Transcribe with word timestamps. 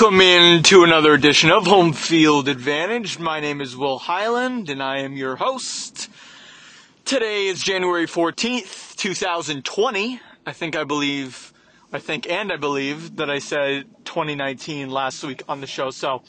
Welcome 0.00 0.20
into 0.20 0.84
another 0.84 1.12
edition 1.12 1.50
of 1.50 1.66
Home 1.66 1.92
Field 1.92 2.46
Advantage. 2.46 3.18
My 3.18 3.40
name 3.40 3.60
is 3.60 3.76
Will 3.76 3.98
Highland 3.98 4.70
and 4.70 4.80
I 4.80 4.98
am 4.98 5.16
your 5.16 5.34
host. 5.34 6.08
Today 7.04 7.48
is 7.48 7.60
January 7.60 8.06
14th, 8.06 8.94
2020. 8.94 10.20
I 10.46 10.52
think 10.52 10.76
I 10.76 10.84
believe, 10.84 11.52
I 11.92 11.98
think 11.98 12.30
and 12.30 12.52
I 12.52 12.56
believe 12.56 13.16
that 13.16 13.28
I 13.28 13.40
said 13.40 13.86
2019 14.04 14.88
last 14.88 15.24
week 15.24 15.42
on 15.48 15.60
the 15.60 15.66
show. 15.66 15.90
So, 15.90 16.22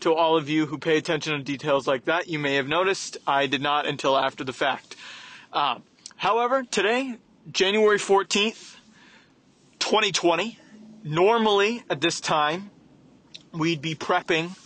to 0.00 0.12
all 0.12 0.36
of 0.36 0.50
you 0.50 0.66
who 0.66 0.76
pay 0.76 0.98
attention 0.98 1.32
to 1.32 1.42
details 1.42 1.86
like 1.86 2.04
that, 2.04 2.28
you 2.28 2.38
may 2.38 2.56
have 2.56 2.68
noticed 2.68 3.16
I 3.26 3.46
did 3.46 3.62
not 3.62 3.86
until 3.86 4.18
after 4.18 4.44
the 4.44 4.52
fact. 4.52 4.96
Uh, 5.50 5.78
however, 6.16 6.62
today, 6.62 7.16
January 7.50 7.98
14th, 7.98 8.76
2020, 9.78 10.58
normally 11.04 11.84
at 11.88 12.02
this 12.02 12.20
time, 12.20 12.70
we'd 13.52 13.82
be 13.82 13.94
prepping 13.94 14.56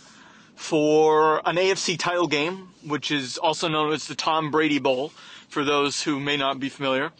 for 0.55 1.41
an 1.47 1.55
AFC 1.55 1.97
title 1.97 2.27
game, 2.27 2.69
which 2.85 3.11
is 3.11 3.37
also 3.37 3.67
known 3.67 3.93
as 3.93 4.07
the 4.07 4.15
Tom 4.15 4.51
Brady 4.51 4.79
Bowl, 4.79 5.09
for 5.47 5.63
those 5.63 6.01
who 6.01 6.19
may 6.19 6.37
not 6.37 6.59
be 6.59 6.69
familiar. 6.69 7.11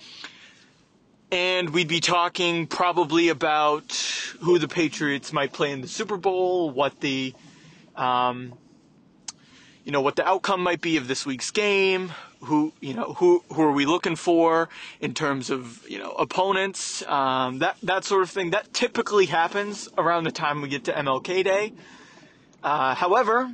And 1.32 1.72
we'd 1.72 1.88
be 1.88 2.00
talking 2.00 2.68
probably 2.68 3.30
about 3.30 3.92
who 4.42 4.60
the 4.60 4.68
Patriots 4.68 5.34
might 5.34 5.52
play 5.52 5.72
in 5.72 5.82
the 5.82 5.88
Super 5.88 6.18
Bowl, 6.18 6.70
what 6.70 7.00
the, 7.00 7.34
um, 7.96 8.54
you 9.84 9.92
know, 9.92 10.02
what 10.02 10.16
the 10.16 10.28
outcome 10.28 10.62
might 10.62 10.82
be 10.82 10.98
of 10.98 11.08
this 11.08 11.26
week's 11.26 11.50
game, 11.52 12.12
who 12.44 12.74
you 12.80 12.94
know 12.94 13.14
who 13.14 13.44
who 13.54 13.62
are 13.62 13.72
we 13.72 13.86
looking 13.86 14.16
for 14.16 14.70
in 15.00 15.14
terms 15.14 15.50
of 15.50 15.88
you 15.90 15.98
know 15.98 16.12
opponents 16.12 17.06
um, 17.08 17.60
that 17.60 17.78
that 17.84 18.04
sort 18.04 18.24
of 18.24 18.30
thing 18.30 18.52
that 18.52 18.74
typically 18.74 19.26
happens 19.26 19.90
around 19.98 20.24
the 20.26 20.32
time 20.32 20.62
we 20.62 20.68
get 20.68 20.84
to 20.86 20.94
MLK 20.94 21.44
Day. 21.44 21.74
Uh, 22.64 22.96
however, 22.96 23.52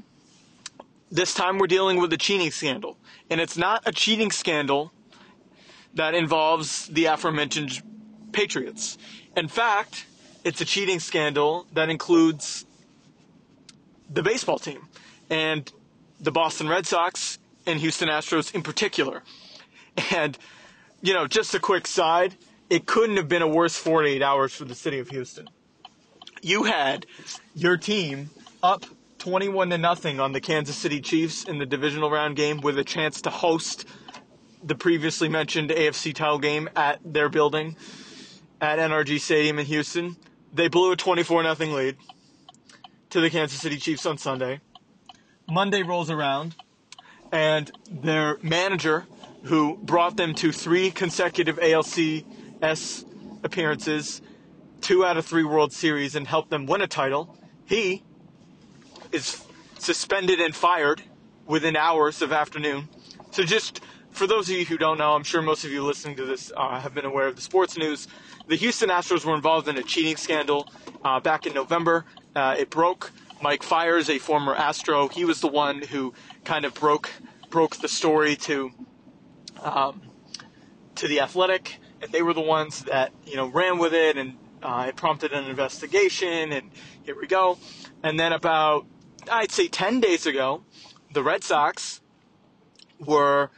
this 1.11 1.33
time 1.33 1.57
we're 1.57 1.67
dealing 1.67 1.99
with 1.99 2.13
a 2.13 2.17
cheating 2.17 2.51
scandal, 2.51 2.97
and 3.29 3.41
it's 3.41 3.57
not 3.57 3.83
a 3.85 3.91
cheating 3.91 4.31
scandal 4.31 4.91
that 5.93 6.13
involves 6.13 6.87
the 6.87 7.05
aforementioned 7.05 7.81
Patriots. 8.31 8.97
In 9.35 9.47
fact, 9.47 10.05
it's 10.43 10.61
a 10.61 10.65
cheating 10.65 10.99
scandal 10.99 11.65
that 11.73 11.89
includes 11.89 12.65
the 14.09 14.21
baseball 14.21 14.59
team 14.59 14.87
and 15.29 15.71
the 16.19 16.31
Boston 16.31 16.67
Red 16.67 16.85
Sox 16.85 17.39
and 17.69 17.79
Houston 17.79 18.09
Astros 18.09 18.53
in 18.53 18.61
particular. 18.61 19.23
And, 20.11 20.37
you 21.01 21.13
know, 21.13 21.27
just 21.27 21.53
a 21.53 21.59
quick 21.59 21.85
side, 21.87 22.35
it 22.69 22.85
couldn't 22.85 23.17
have 23.17 23.27
been 23.27 23.41
a 23.41 23.47
worse 23.47 23.75
48 23.75 24.21
hours 24.21 24.53
for 24.53 24.65
the 24.65 24.75
city 24.75 24.99
of 24.99 25.09
Houston. 25.09 25.49
You 26.41 26.63
had 26.63 27.05
your 27.53 27.75
team 27.75 28.29
up 28.63 28.85
21 29.17 29.71
to 29.71 29.77
nothing 29.77 30.19
on 30.19 30.31
the 30.31 30.39
Kansas 30.39 30.75
City 30.75 31.01
Chiefs 31.01 31.43
in 31.43 31.57
the 31.57 31.65
divisional 31.65 32.09
round 32.09 32.37
game 32.37 32.61
with 32.61 32.79
a 32.79 32.83
chance 32.83 33.21
to 33.23 33.29
host 33.29 33.85
the 34.63 34.75
previously 34.75 35.27
mentioned 35.27 35.69
AFC 35.69 36.13
title 36.13 36.39
game 36.39 36.69
at 36.75 36.99
their 37.03 37.29
building 37.29 37.75
at 38.61 38.79
NRG 38.79 39.19
Stadium 39.19 39.59
in 39.59 39.65
Houston. 39.65 40.15
They 40.53 40.69
blew 40.69 40.91
a 40.91 40.95
24 40.95 41.55
0 41.55 41.75
lead 41.75 41.97
to 43.09 43.21
the 43.21 43.29
Kansas 43.29 43.59
City 43.59 43.77
Chiefs 43.77 44.05
on 44.05 44.17
Sunday. 44.17 44.61
Monday 45.49 45.83
rolls 45.83 46.09
around 46.09 46.55
and 47.31 47.71
their 47.89 48.37
manager, 48.41 49.05
who 49.43 49.77
brought 49.77 50.17
them 50.17 50.33
to 50.35 50.51
three 50.51 50.91
consecutive 50.91 51.57
ALCS 51.57 53.05
appearances, 53.43 54.21
two 54.81 55.05
out 55.05 55.17
of 55.17 55.25
three 55.25 55.43
World 55.43 55.71
Series, 55.71 56.15
and 56.15 56.27
helped 56.27 56.49
them 56.49 56.65
win 56.65 56.81
a 56.81 56.87
title, 56.87 57.37
he 57.65 58.03
is 59.11 59.43
suspended 59.77 60.39
and 60.39 60.55
fired 60.55 61.01
within 61.45 61.75
hours 61.75 62.21
of 62.21 62.31
afternoon. 62.31 62.89
So 63.31 63.43
just 63.43 63.81
for 64.11 64.27
those 64.27 64.49
of 64.49 64.55
you 64.55 64.65
who 64.65 64.77
don't 64.77 64.97
know, 64.97 65.13
I'm 65.13 65.23
sure 65.23 65.41
most 65.41 65.63
of 65.63 65.71
you 65.71 65.83
listening 65.83 66.15
to 66.17 66.25
this 66.25 66.51
uh, 66.55 66.79
have 66.79 66.93
been 66.93 67.05
aware 67.05 67.27
of 67.27 67.35
the 67.35 67.41
sports 67.41 67.77
news. 67.77 68.07
The 68.47 68.55
Houston 68.55 68.89
Astros 68.89 69.23
were 69.23 69.35
involved 69.35 69.67
in 69.67 69.77
a 69.77 69.83
cheating 69.83 70.17
scandal 70.17 70.67
uh, 71.03 71.19
back 71.19 71.45
in 71.45 71.53
November. 71.53 72.05
Uh, 72.35 72.55
it 72.57 72.69
broke. 72.69 73.11
Mike 73.41 73.63
Fiers, 73.63 74.09
a 74.09 74.19
former 74.19 74.55
Astro, 74.55 75.07
he 75.07 75.25
was 75.25 75.41
the 75.41 75.47
one 75.47 75.81
who 75.81 76.13
kind 76.43 76.65
of 76.65 76.73
broke 76.73 77.09
broke 77.49 77.77
the 77.77 77.87
story 77.87 78.35
to 78.35 78.71
um, 79.61 80.01
to 80.95 81.07
the 81.07 81.21
Athletic, 81.21 81.79
and 82.01 82.11
they 82.11 82.21
were 82.21 82.33
the 82.33 82.41
ones 82.41 82.83
that 82.83 83.11
you 83.25 83.35
know 83.35 83.47
ran 83.47 83.77
with 83.77 83.93
it, 83.93 84.17
and 84.17 84.35
uh, 84.61 84.85
it 84.89 84.95
prompted 84.95 85.31
an 85.31 85.45
investigation, 85.45 86.51
and 86.51 86.71
here 87.03 87.15
we 87.19 87.27
go. 87.27 87.57
And 88.03 88.19
then 88.19 88.33
about 88.33 88.85
I'd 89.31 89.51
say 89.51 89.67
ten 89.67 89.99
days 89.99 90.25
ago, 90.25 90.63
the 91.13 91.23
Red 91.23 91.43
Sox 91.43 92.01
were 92.99 93.49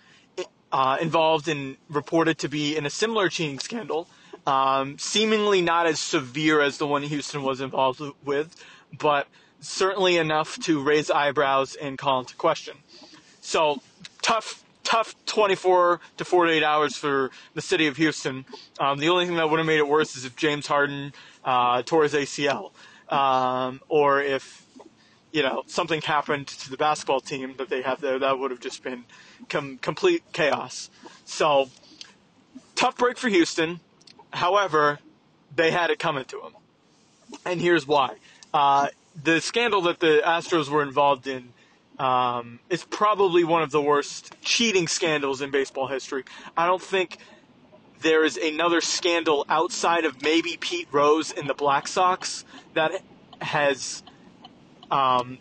uh, 0.72 0.98
involved 1.02 1.48
and 1.48 1.78
reported 1.90 2.38
to 2.40 2.50
be 2.50 2.78
in 2.78 2.86
a 2.86 2.90
similar 2.90 3.30
cheating 3.30 3.60
scandal, 3.60 4.08
um, 4.46 4.98
seemingly 4.98 5.62
not 5.62 5.88
as 5.88 6.00
severe 6.00 6.62
as 6.62 6.78
the 6.78 6.88
one 6.88 7.04
Houston 7.04 7.44
was 7.44 7.62
involved 7.62 8.02
with, 8.24 8.56
but 8.98 9.28
certainly 9.62 10.18
enough 10.18 10.58
to 10.60 10.82
raise 10.84 11.10
eyebrows 11.10 11.76
and 11.76 11.98
call 11.98 12.20
into 12.20 12.36
question. 12.36 12.76
So 13.40 13.82
tough, 14.22 14.64
tough 14.84 15.16
24 15.26 16.02
to 16.18 16.26
48 16.26 16.64
hours 16.64 16.98
for 16.98 17.32
the 17.54 17.62
city 17.62 17.88
of 17.88 17.98
Houston. 17.98 18.46
Um, 18.80 18.98
the 19.00 19.10
only 19.10 19.26
thing 19.26 19.36
that 19.36 19.50
would 19.50 19.60
have 19.60 19.68
made 19.68 19.78
it 19.78 19.88
worse 19.88 20.16
is 20.18 20.26
if 20.26 20.36
James 20.36 20.68
Harden 20.68 21.14
uh, 21.46 21.84
tore 21.84 22.04
his 22.04 22.14
ACL, 22.14 22.72
um, 23.10 23.82
or 23.88 24.22
if 24.22 24.66
you 25.32 25.42
know 25.42 25.64
something 25.68 26.02
happened 26.02 26.48
to 26.48 26.70
the 26.70 26.78
basketball 26.78 27.22
team 27.22 27.56
that 27.58 27.70
they 27.70 27.82
have 27.82 28.02
there. 28.02 28.20
That 28.20 28.38
would 28.38 28.52
have 28.52 28.60
just 28.60 28.84
been 28.84 29.06
com- 29.50 29.78
complete 29.78 30.24
chaos. 30.34 30.90
So 31.26 31.70
tough 32.76 32.98
break 32.98 33.18
for 33.18 33.30
Houston. 33.30 33.80
However, 34.34 35.00
they 35.56 35.72
had 35.72 35.90
it 35.90 36.00
coming 36.00 36.26
to 36.26 36.42
them, 36.42 36.54
and 37.46 37.62
here's 37.62 37.88
why. 37.88 38.16
Uh, 38.54 38.88
the 39.16 39.42
scandal 39.42 39.82
that 39.84 40.00
the 40.00 40.22
Astros 40.26 40.70
were 40.70 40.84
involved 40.84 41.28
in 41.28 41.54
um, 42.00 42.60
is 42.70 42.84
probably 42.84 43.44
one 43.44 43.62
of 43.62 43.72
the 43.72 43.82
worst 43.82 44.36
cheating 44.42 44.88
scandals 44.88 45.42
in 45.42 45.52
baseball 45.52 45.88
history. 45.88 46.24
I 46.58 46.66
don't 46.66 46.82
think 46.82 47.18
there 48.02 48.26
is 48.26 48.38
another 48.38 48.82
scandal 48.82 49.46
outside 49.50 50.06
of 50.06 50.22
maybe 50.22 50.58
Pete 50.60 50.88
Rose 50.92 51.32
in 51.32 51.48
the 51.48 51.54
Black 51.54 51.88
Sox 51.88 52.46
that 52.74 53.04
has 53.42 54.02
um, 54.90 55.38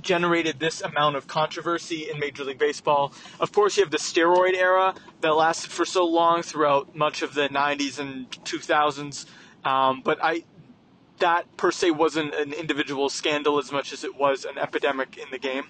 generated 0.00 0.58
this 0.58 0.80
amount 0.80 1.16
of 1.16 1.26
controversy 1.26 2.10
in 2.10 2.18
Major 2.18 2.44
League 2.44 2.58
Baseball. 2.58 3.12
Of 3.38 3.52
course, 3.52 3.76
you 3.76 3.84
have 3.84 3.92
the 3.92 3.98
steroid 3.98 4.54
era 4.54 4.94
that 5.20 5.34
lasted 5.34 5.70
for 5.70 5.84
so 5.84 6.04
long 6.04 6.42
throughout 6.42 6.96
much 6.96 7.22
of 7.22 7.34
the 7.34 7.48
90s 7.48 7.98
and 7.98 8.30
2000s. 8.30 9.26
Um, 9.64 10.02
but 10.04 10.18
I 10.22 10.44
that 11.18 11.56
per 11.56 11.70
se 11.70 11.92
wasn't 11.92 12.34
an 12.34 12.52
individual 12.52 13.08
scandal 13.08 13.58
as 13.58 13.70
much 13.70 13.92
as 13.92 14.04
it 14.04 14.16
was 14.16 14.44
an 14.44 14.58
epidemic 14.58 15.16
in 15.16 15.26
the 15.30 15.38
game. 15.38 15.64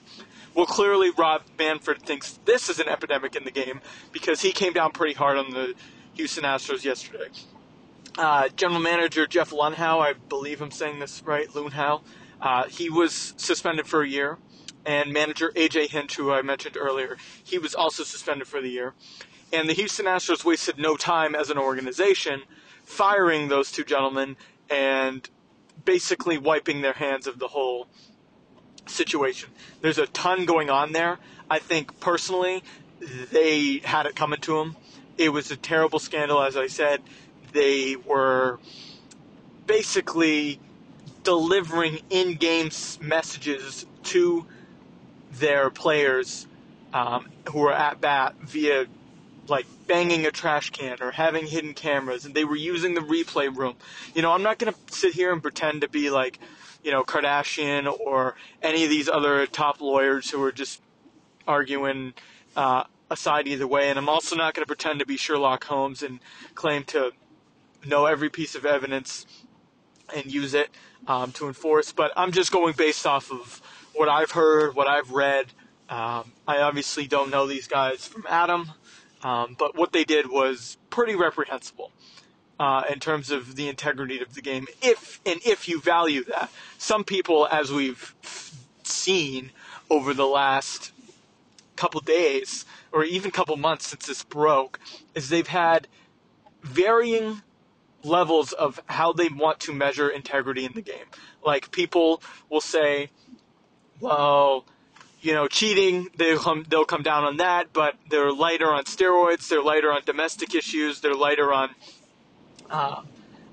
Well, 0.54 0.66
clearly 0.66 1.10
Rob 1.10 1.42
Manfred 1.58 2.02
thinks 2.02 2.38
this 2.44 2.68
is 2.68 2.78
an 2.78 2.88
epidemic 2.88 3.36
in 3.36 3.44
the 3.44 3.50
game 3.50 3.80
because 4.12 4.40
he 4.40 4.52
came 4.52 4.72
down 4.72 4.92
pretty 4.92 5.14
hard 5.14 5.36
on 5.36 5.50
the 5.50 5.74
Houston 6.14 6.44
Astros 6.44 6.84
yesterday. 6.84 7.28
Uh, 8.16 8.48
General 8.50 8.80
Manager 8.80 9.26
Jeff 9.26 9.50
Luhnow, 9.50 10.00
I 10.00 10.12
believe 10.12 10.62
I'm 10.62 10.70
saying 10.70 11.00
this 11.00 11.22
right, 11.24 11.48
Luhnow, 11.48 12.02
uh, 12.40 12.64
he 12.64 12.88
was 12.88 13.34
suspended 13.36 13.86
for 13.86 14.02
a 14.02 14.08
year. 14.08 14.38
And 14.86 15.12
manager 15.12 15.50
AJ 15.56 15.90
Hinch, 15.90 16.16
who 16.16 16.30
I 16.30 16.42
mentioned 16.42 16.76
earlier, 16.76 17.16
he 17.42 17.58
was 17.58 17.74
also 17.74 18.04
suspended 18.04 18.46
for 18.46 18.60
the 18.60 18.68
year. 18.68 18.92
And 19.52 19.68
the 19.68 19.72
Houston 19.72 20.06
Astros 20.06 20.44
wasted 20.44 20.78
no 20.78 20.96
time 20.96 21.34
as 21.34 21.48
an 21.48 21.58
organization 21.58 22.42
firing 22.84 23.48
those 23.48 23.72
two 23.72 23.84
gentlemen 23.84 24.36
and 24.74 25.28
basically 25.84 26.36
wiping 26.36 26.82
their 26.82 26.92
hands 26.92 27.26
of 27.26 27.38
the 27.38 27.48
whole 27.48 27.86
situation. 28.86 29.50
There's 29.80 29.98
a 29.98 30.06
ton 30.06 30.44
going 30.46 30.68
on 30.68 30.92
there. 30.92 31.18
I 31.48 31.58
think 31.60 32.00
personally, 32.00 32.62
they 33.30 33.78
had 33.84 34.06
it 34.06 34.16
coming 34.16 34.40
to 34.40 34.58
them. 34.58 34.76
It 35.16 35.28
was 35.28 35.50
a 35.50 35.56
terrible 35.56 35.98
scandal, 35.98 36.42
as 36.42 36.56
I 36.56 36.66
said. 36.66 37.02
They 37.52 37.94
were 37.96 38.58
basically 39.66 40.58
delivering 41.22 42.00
in 42.10 42.34
game 42.34 42.70
messages 43.00 43.86
to 44.04 44.44
their 45.32 45.70
players 45.70 46.46
um, 46.92 47.28
who 47.48 47.60
were 47.60 47.72
at 47.72 48.00
bat 48.00 48.34
via 48.40 48.86
like 49.48 49.66
banging 49.86 50.26
a 50.26 50.30
trash 50.30 50.70
can 50.70 50.98
or 51.00 51.10
having 51.10 51.46
hidden 51.46 51.74
cameras 51.74 52.24
and 52.24 52.34
they 52.34 52.44
were 52.44 52.56
using 52.56 52.94
the 52.94 53.00
replay 53.00 53.54
room. 53.54 53.74
You 54.14 54.22
know, 54.22 54.32
I'm 54.32 54.42
not 54.42 54.58
going 54.58 54.72
to 54.72 54.94
sit 54.94 55.14
here 55.14 55.32
and 55.32 55.42
pretend 55.42 55.82
to 55.82 55.88
be 55.88 56.10
like, 56.10 56.38
you 56.82 56.90
know, 56.90 57.02
Kardashian 57.02 57.92
or 58.00 58.36
any 58.62 58.84
of 58.84 58.90
these 58.90 59.08
other 59.08 59.46
top 59.46 59.80
lawyers 59.80 60.30
who 60.30 60.42
are 60.42 60.52
just 60.52 60.80
arguing 61.46 62.14
uh, 62.56 62.84
aside 63.10 63.46
either 63.46 63.66
way. 63.66 63.90
And 63.90 63.98
I'm 63.98 64.08
also 64.08 64.36
not 64.36 64.54
going 64.54 64.62
to 64.62 64.66
pretend 64.66 65.00
to 65.00 65.06
be 65.06 65.16
Sherlock 65.16 65.64
Holmes 65.64 66.02
and 66.02 66.20
claim 66.54 66.84
to 66.84 67.12
know 67.86 68.06
every 68.06 68.30
piece 68.30 68.54
of 68.54 68.64
evidence 68.64 69.26
and 70.14 70.32
use 70.32 70.54
it 70.54 70.70
um, 71.06 71.32
to 71.32 71.46
enforce. 71.46 71.92
But 71.92 72.12
I'm 72.16 72.32
just 72.32 72.52
going 72.52 72.74
based 72.74 73.06
off 73.06 73.30
of 73.30 73.60
what 73.94 74.08
I've 74.08 74.32
heard, 74.32 74.74
what 74.74 74.86
I've 74.86 75.10
read. 75.10 75.46
Um, 75.88 76.32
I 76.48 76.58
obviously 76.60 77.06
don't 77.06 77.30
know 77.30 77.46
these 77.46 77.68
guys 77.68 78.08
from 78.08 78.24
Adam, 78.28 78.70
um, 79.24 79.56
but 79.58 79.74
what 79.74 79.92
they 79.92 80.04
did 80.04 80.30
was 80.30 80.76
pretty 80.90 81.16
reprehensible. 81.16 81.90
Uh, 82.60 82.84
in 82.88 83.00
terms 83.00 83.32
of 83.32 83.56
the 83.56 83.68
integrity 83.68 84.20
of 84.20 84.34
the 84.34 84.40
game, 84.40 84.68
if 84.80 85.20
and 85.26 85.40
if 85.44 85.68
you 85.68 85.80
value 85.80 86.22
that, 86.22 86.48
some 86.78 87.02
people, 87.02 87.48
as 87.50 87.72
we've 87.72 88.14
seen 88.84 89.50
over 89.90 90.14
the 90.14 90.26
last 90.26 90.92
couple 91.74 92.00
days 92.00 92.64
or 92.92 93.02
even 93.02 93.32
couple 93.32 93.56
months 93.56 93.88
since 93.88 94.06
this 94.06 94.22
broke, 94.22 94.78
is 95.16 95.30
they've 95.30 95.48
had 95.48 95.88
varying 96.62 97.42
levels 98.04 98.52
of 98.52 98.80
how 98.86 99.12
they 99.12 99.28
want 99.28 99.58
to 99.58 99.72
measure 99.72 100.08
integrity 100.08 100.64
in 100.64 100.72
the 100.74 100.82
game. 100.82 101.06
Like 101.44 101.72
people 101.72 102.22
will 102.48 102.60
say, 102.60 103.10
well, 103.98 104.64
you 105.24 105.32
know, 105.32 105.48
cheating, 105.48 106.10
they'll 106.18 106.38
come, 106.38 106.66
they'll 106.68 106.84
come 106.84 107.02
down 107.02 107.24
on 107.24 107.38
that, 107.38 107.72
but 107.72 107.94
they're 108.10 108.30
lighter 108.30 108.70
on 108.70 108.84
steroids, 108.84 109.48
they're 109.48 109.62
lighter 109.62 109.90
on 109.90 110.02
domestic 110.04 110.54
issues, 110.54 111.00
they're 111.00 111.14
lighter 111.14 111.50
on 111.50 111.70
uh, 112.68 113.02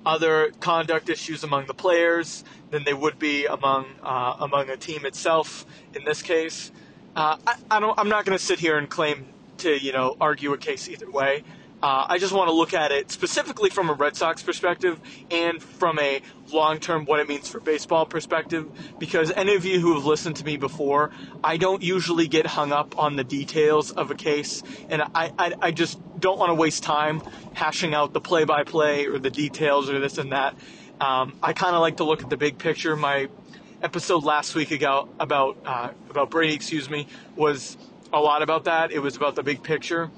other 0.06 0.52
conduct 0.60 1.08
issues 1.10 1.46
among 1.46 1.68
the 1.68 1.74
players 1.74 2.44
than 2.72 2.84
they 2.84 2.94
would 2.94 3.18
be 3.18 3.46
among 3.46 3.86
uh, 4.04 4.36
among 4.42 4.70
a 4.70 4.76
team 4.76 5.06
itself. 5.06 5.66
In 5.96 6.04
this 6.04 6.22
case, 6.22 6.72
uh, 7.16 7.38
I, 7.48 7.56
I, 7.70 7.80
don't. 7.80 7.98
I'm 7.98 8.10
not 8.10 8.26
going 8.26 8.38
to 8.38 8.44
sit 8.44 8.60
here 8.60 8.78
and 8.78 8.90
claim 8.90 9.26
to 9.60 9.72
you 9.72 9.94
know 9.94 10.18
argue 10.20 10.52
a 10.52 10.58
case 10.58 10.90
either 10.90 11.10
way. 11.10 11.44
Uh, 11.82 12.06
I 12.08 12.20
just 12.20 12.32
want 12.32 12.48
to 12.48 12.54
look 12.54 12.76
at 12.76 12.92
it 12.92 13.12
specifically 13.12 13.72
from 13.72 13.90
a 13.90 13.94
Red 13.94 14.16
Sox 14.16 14.44
perspective 14.44 15.00
and 15.32 15.62
from 15.62 15.98
a 15.98 16.22
long 16.52 16.80
term 16.80 17.06
what 17.06 17.20
it 17.20 17.28
means 17.28 17.50
for 17.50 17.60
baseball 17.60 18.06
perspective. 18.06 18.70
Because 19.00 19.32
any 19.32 19.56
of 19.56 19.66
you 19.66 19.80
who 19.80 19.96
have 19.96 20.06
listened 20.06 20.36
to 20.36 20.46
me 20.46 20.58
before, 20.58 21.10
I 21.44 21.58
don't 21.58 21.82
usually 21.82 22.28
get 22.28 22.46
hung 22.46 22.72
up 22.72 23.00
on 23.00 23.16
the 23.16 23.24
details 23.24 23.90
of 23.92 24.12
a 24.12 24.16
case, 24.16 24.62
and 24.90 25.02
I, 25.02 25.32
I, 25.40 25.54
I 25.60 25.72
just 25.72 26.00
don't 26.20 26.38
want 26.38 26.52
to 26.52 26.54
waste 26.54 26.84
time 26.84 27.24
hashing 27.54 27.96
out 27.96 28.14
the 28.14 28.22
play 28.22 28.44
by 28.44 28.64
play 28.64 29.08
or 29.08 29.18
the 29.18 29.32
details 29.32 29.90
or 29.90 30.00
this 30.00 30.20
and 30.20 30.34
that. 30.34 30.56
Um, 31.00 31.34
I 31.42 31.54
kind 31.54 31.76
of 31.76 31.82
like 31.82 31.98
to 31.98 32.04
look 32.04 32.22
at 32.22 32.30
the 32.30 32.38
big 32.38 32.60
picture. 32.60 32.96
My 32.96 33.28
episode 33.82 34.24
last 34.24 34.54
week 34.54 34.70
ago 34.70 35.10
about 35.20 35.58
uh, 35.66 35.90
about 36.12 36.30
Brady, 36.30 36.54
excuse 36.54 36.92
me, 36.92 37.08
was 37.36 37.76
a 38.14 38.20
lot 38.20 38.44
about 38.44 38.66
that. 38.66 38.92
It 38.92 39.00
was 39.00 39.16
about 39.16 39.34
the 39.34 39.42
big 39.42 39.64
picture 39.64 40.12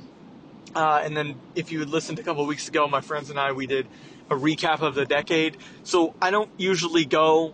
uh, 0.76 1.02
and 1.04 1.16
then 1.16 1.36
if 1.56 1.72
you 1.72 1.80
had 1.80 1.90
listened 1.90 2.20
a 2.20 2.24
couple 2.24 2.46
weeks 2.46 2.68
ago, 2.68 2.88
my 2.88 3.02
friends 3.02 3.30
and 3.30 3.40
I, 3.40 3.52
we 3.52 3.68
did 3.68 3.88
a 4.30 4.36
recap 4.36 4.82
of 4.82 4.96
the 4.96 5.06
decade. 5.06 5.58
So 5.84 6.16
I 6.22 6.32
don't 6.32 6.50
usually 6.58 7.06
go 7.06 7.54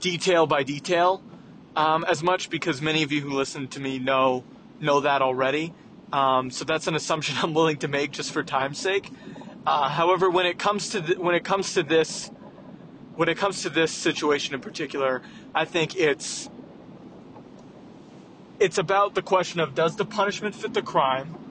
detail 0.00 0.46
by 0.46 0.62
detail 0.62 1.22
um, 1.76 2.04
as 2.04 2.22
much 2.22 2.50
because 2.50 2.82
many 2.82 3.02
of 3.02 3.12
you 3.12 3.20
who 3.20 3.30
listen 3.30 3.68
to 3.68 3.80
me 3.80 3.98
know 3.98 4.44
know 4.80 5.00
that 5.00 5.22
already. 5.22 5.72
Um, 6.12 6.50
so 6.50 6.64
that's 6.64 6.86
an 6.86 6.94
assumption 6.94 7.36
I'm 7.42 7.54
willing 7.54 7.78
to 7.78 7.88
make 7.88 8.12
just 8.12 8.32
for 8.32 8.42
time's 8.42 8.78
sake. 8.78 9.10
Uh, 9.66 9.88
however, 9.88 10.28
when 10.30 10.46
it 10.46 10.58
comes 10.58 10.90
to 10.90 11.00
th- 11.00 11.18
when 11.18 11.34
it 11.34 11.44
comes 11.44 11.74
to 11.74 11.82
this 11.82 12.30
when 13.16 13.28
it 13.28 13.36
comes 13.36 13.62
to 13.62 13.70
this 13.70 13.92
situation 13.92 14.54
in 14.54 14.60
particular, 14.60 15.22
I 15.54 15.64
think 15.64 15.96
it's 15.96 16.50
it's 18.58 18.78
about 18.78 19.14
the 19.14 19.22
question 19.22 19.60
of 19.60 19.74
does 19.74 19.96
the 19.96 20.04
punishment 20.04 20.54
fit 20.54 20.74
the 20.74 20.82
crime 20.82 21.43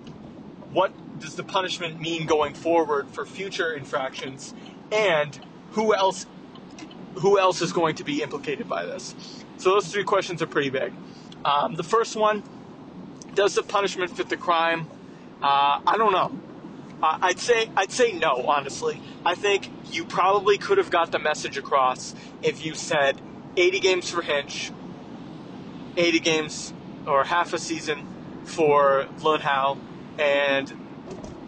what 0.74 0.92
does 1.20 1.36
the 1.36 1.44
punishment 1.44 2.02
mean 2.02 2.26
going 2.26 2.54
forward 2.54 3.10
for 3.10 3.26
future 3.26 3.74
infractions, 3.74 4.54
and 4.92 5.40
who 5.72 5.94
else 5.94 6.26
who 7.16 7.40
else 7.40 7.62
is 7.62 7.72
going 7.72 7.96
to 7.96 8.04
be 8.04 8.22
implicated 8.24 8.68
by 8.68 8.86
this? 8.86 9.16
So 9.58 9.72
those 9.72 9.88
three 9.88 10.04
questions 10.04 10.42
are 10.42 10.48
pretty 10.48 10.70
big. 10.70 10.92
Um, 11.46 11.76
the 11.76 11.84
first 11.84 12.16
one: 12.16 12.44
Does 13.36 13.56
the 13.56 13.64
punishment 13.64 14.16
fit 14.16 14.30
the 14.30 14.38
crime? 14.38 14.88
Uh, 15.42 15.82
I 15.86 15.96
don't 15.98 16.12
know. 16.12 16.40
I'd 17.04 17.40
say 17.40 17.70
I'd 17.76 17.92
say 17.92 18.14
no. 18.14 18.46
Honestly, 18.48 19.02
I 19.26 19.36
think 19.36 19.70
you 19.92 20.06
probably 20.06 20.58
could 20.58 20.78
have 20.78 20.90
got 20.90 21.12
the 21.12 21.20
message 21.20 21.58
across 21.58 22.16
if 22.42 22.66
you 22.66 22.74
said 22.76 23.20
80 23.58 23.80
games 23.82 24.10
for 24.10 24.22
Hinch, 24.22 24.72
80 25.98 26.20
games 26.20 26.74
or 27.06 27.26
half 27.26 27.54
a 27.54 27.60
season 27.60 28.08
for 28.46 29.08
Luhnow, 29.20 29.78
and 30.20 30.72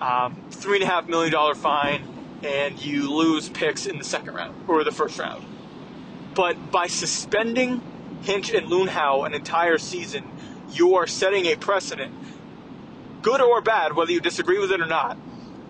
um, 0.02 0.36
three 0.52 0.76
and 0.76 0.84
a 0.84 0.88
half 0.88 1.08
million 1.08 1.32
dollar 1.32 1.56
fine, 1.56 2.04
and 2.44 2.84
you 2.84 3.14
lose 3.14 3.50
picks 3.50 3.86
in 3.86 3.98
the 3.98 4.04
second 4.04 4.34
round 4.34 4.70
or 4.70 4.84
the 4.84 4.92
first 4.92 5.18
round. 5.20 5.46
But 6.34 6.72
by 6.72 6.88
suspending 6.88 7.82
Hinch 8.24 8.54
and 8.54 8.68
Luhnow 8.68 9.26
an 9.26 9.34
entire 9.34 9.78
season, 9.78 10.26
you 10.72 10.96
are 10.96 11.08
setting 11.08 11.46
a 11.46 11.56
precedent, 11.56 12.14
good 13.22 13.42
or 13.42 13.62
bad, 13.62 13.96
whether 13.96 14.12
you 14.12 14.20
disagree 14.20 14.60
with 14.60 14.72
it 14.72 14.82
or 14.82 14.86
not. 14.86 15.18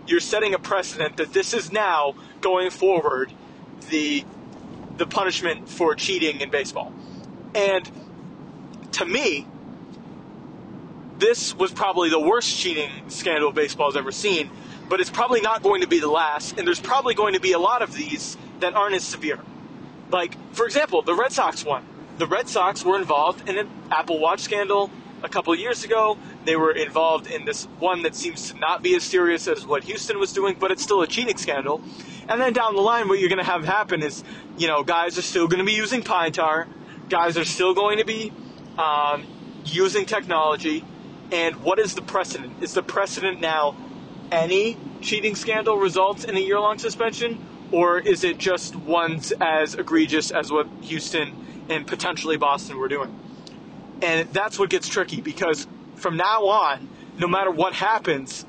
You're 0.07 0.19
setting 0.19 0.53
a 0.53 0.59
precedent 0.59 1.17
that 1.17 1.33
this 1.33 1.53
is 1.53 1.71
now 1.71 2.15
going 2.41 2.69
forward 2.69 3.31
the 3.89 4.25
the 4.97 5.05
punishment 5.05 5.67
for 5.67 5.93
cheating 5.93 6.39
in 6.41 6.49
baseball. 6.49 6.93
And 7.53 7.89
to 8.93 9.05
me, 9.05 9.45
this 11.17 11.55
was 11.55 11.71
probably 11.71 12.09
the 12.09 12.19
worst 12.19 12.57
cheating 12.57 12.89
scandal 13.07 13.51
baseball's 13.51 13.95
ever 13.95 14.11
seen, 14.11 14.49
but 14.89 14.99
it's 14.99 15.09
probably 15.09 15.41
not 15.41 15.63
going 15.63 15.81
to 15.81 15.87
be 15.87 15.99
the 15.99 16.09
last, 16.09 16.57
and 16.57 16.67
there's 16.67 16.79
probably 16.79 17.13
going 17.13 17.33
to 17.33 17.39
be 17.39 17.53
a 17.53 17.59
lot 17.59 17.81
of 17.81 17.93
these 17.93 18.37
that 18.59 18.73
aren't 18.73 18.95
as 18.95 19.03
severe. 19.03 19.39
Like, 20.11 20.35
for 20.53 20.65
example, 20.65 21.01
the 21.01 21.15
Red 21.15 21.31
Sox 21.31 21.63
one. 21.63 21.85
The 22.17 22.27
Red 22.27 22.47
Sox 22.47 22.83
were 22.83 22.97
involved 22.97 23.49
in 23.49 23.57
an 23.57 23.69
Apple 23.91 24.19
Watch 24.19 24.41
scandal 24.41 24.89
a 25.23 25.29
couple 25.29 25.53
years 25.55 25.83
ago. 25.83 26.17
They 26.45 26.55
were 26.55 26.71
involved 26.71 27.27
in 27.27 27.45
this 27.45 27.65
one 27.79 28.03
that 28.03 28.15
seems 28.15 28.51
to 28.51 28.59
not 28.59 28.83
be 28.83 28.95
as 28.95 29.03
serious 29.03 29.47
as 29.47 29.65
what 29.65 29.83
Houston 29.85 30.19
was 30.19 30.31
doing, 30.31 30.55
but 30.59 30.71
it's 30.71 30.83
still 30.83 31.01
a 31.01 31.07
cheating 31.07 31.37
scandal. 31.37 31.81
And 32.27 32.39
then 32.39 32.53
down 32.53 32.75
the 32.75 32.81
line, 32.81 33.07
what 33.07 33.19
you're 33.19 33.29
going 33.29 33.43
to 33.43 33.45
have 33.45 33.65
happen 33.65 34.03
is, 34.03 34.23
you 34.57 34.67
know, 34.67 34.83
guys 34.83 35.17
are 35.17 35.21
still 35.21 35.47
going 35.47 35.59
to 35.59 35.65
be 35.65 35.73
using 35.73 36.03
pine 36.03 36.31
tar. 36.31 36.67
Guys 37.09 37.37
are 37.37 37.45
still 37.45 37.73
going 37.73 37.97
to 37.99 38.05
be 38.05 38.31
um, 38.77 39.25
using 39.65 40.05
technology 40.05 40.83
and 41.31 41.55
what 41.57 41.79
is 41.79 41.95
the 41.95 42.01
precedent? 42.01 42.61
Is 42.61 42.73
the 42.73 42.83
precedent 42.83 43.41
now 43.41 43.75
any 44.31 44.77
cheating 45.01 45.35
scandal 45.35 45.77
results 45.77 46.23
in 46.23 46.35
a 46.35 46.39
year 46.39 46.59
long 46.59 46.77
suspension? 46.77 47.43
Or 47.71 47.99
is 47.99 48.23
it 48.23 48.37
just 48.37 48.75
ones 48.75 49.33
as 49.41 49.75
egregious 49.75 50.31
as 50.31 50.51
what 50.51 50.67
Houston 50.81 51.65
and 51.69 51.85
potentially 51.85 52.37
Boston 52.37 52.77
were 52.77 52.87
doing? 52.87 53.13
And 54.01 54.29
that's 54.29 54.59
what 54.59 54.69
gets 54.69 54.87
tricky 54.87 55.21
because 55.21 55.67
from 55.95 56.17
now 56.17 56.45
on, 56.45 56.87
no 57.17 57.27
matter 57.27 57.49
what 57.49 57.73
happens, 57.73 58.45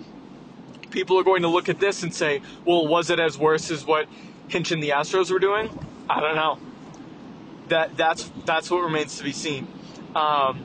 people 0.90 1.18
are 1.18 1.24
going 1.24 1.42
to 1.42 1.48
look 1.48 1.68
at 1.68 1.78
this 1.78 2.02
and 2.02 2.14
say, 2.14 2.42
well, 2.64 2.86
was 2.86 3.10
it 3.10 3.18
as 3.18 3.38
worse 3.38 3.70
as 3.70 3.86
what 3.86 4.06
Hinch 4.48 4.70
and 4.70 4.82
the 4.82 4.90
Astros 4.90 5.30
were 5.30 5.38
doing? 5.38 5.70
I 6.08 6.20
don't 6.20 6.36
know. 6.36 6.58
That 7.68 7.96
that's 7.96 8.30
that's 8.44 8.70
what 8.70 8.82
remains 8.84 9.18
to 9.18 9.24
be 9.24 9.32
seen. 9.32 9.66
Um, 10.14 10.62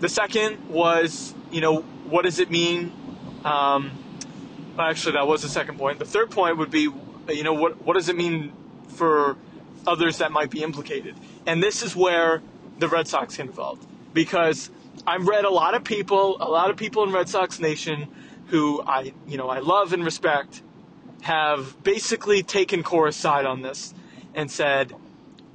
the 0.00 0.08
second 0.08 0.68
was 0.68 1.34
you 1.50 1.60
know, 1.60 1.80
what 2.08 2.22
does 2.22 2.38
it 2.38 2.50
mean? 2.50 2.92
Um, 3.44 3.90
actually, 4.78 5.12
that 5.12 5.26
was 5.26 5.42
the 5.42 5.48
second 5.48 5.78
point. 5.78 5.98
The 5.98 6.04
third 6.04 6.30
point 6.30 6.58
would 6.58 6.70
be, 6.70 6.88
you 7.28 7.42
know, 7.42 7.54
what 7.54 7.84
what 7.84 7.94
does 7.94 8.08
it 8.08 8.16
mean 8.16 8.52
for 8.88 9.36
others 9.86 10.18
that 10.18 10.32
might 10.32 10.50
be 10.50 10.62
implicated? 10.62 11.16
And 11.46 11.62
this 11.62 11.82
is 11.82 11.96
where 11.96 12.42
the 12.78 12.88
Red 12.88 13.08
Sox 13.08 13.36
get 13.36 13.46
involved 13.46 13.86
because 14.12 14.70
I've 15.06 15.26
read 15.26 15.44
a 15.44 15.50
lot 15.50 15.74
of 15.74 15.84
people, 15.84 16.36
a 16.40 16.50
lot 16.50 16.70
of 16.70 16.76
people 16.76 17.04
in 17.04 17.12
Red 17.12 17.28
Sox 17.28 17.58
Nation 17.58 18.08
who 18.50 18.82
I, 18.82 19.12
you 19.26 19.38
know, 19.38 19.48
I 19.48 19.60
love 19.60 19.92
and 19.92 20.04
respect, 20.04 20.62
have 21.22 21.82
basically 21.84 22.42
taken 22.42 22.82
Cora's 22.82 23.16
side 23.16 23.46
on 23.46 23.62
this 23.62 23.94
and 24.34 24.50
said, 24.50 24.92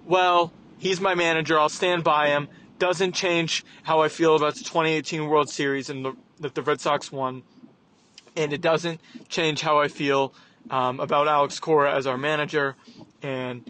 well, 0.05 0.53
he's 0.77 1.01
my 1.01 1.13
manager, 1.13 1.59
I'll 1.59 1.69
stand 1.69 2.03
by 2.03 2.27
him 2.29 2.47
doesn't 2.79 3.13
change 3.13 3.63
how 3.83 4.01
I 4.01 4.09
feel 4.09 4.35
about 4.35 4.55
the 4.55 4.63
2018 4.63 5.27
World 5.27 5.49
Series 5.49 5.89
and 5.89 6.05
the, 6.05 6.15
that 6.39 6.55
the 6.55 6.61
Red 6.61 6.81
Sox 6.81 7.11
won, 7.11 7.43
and 8.35 8.53
it 8.53 8.61
doesn't 8.61 8.99
change 9.29 9.61
how 9.61 9.79
I 9.79 9.87
feel 9.87 10.33
um, 10.69 10.99
about 10.99 11.27
Alex 11.27 11.59
Cora 11.59 11.95
as 11.95 12.07
our 12.07 12.17
manager, 12.17 12.75
and 13.21 13.69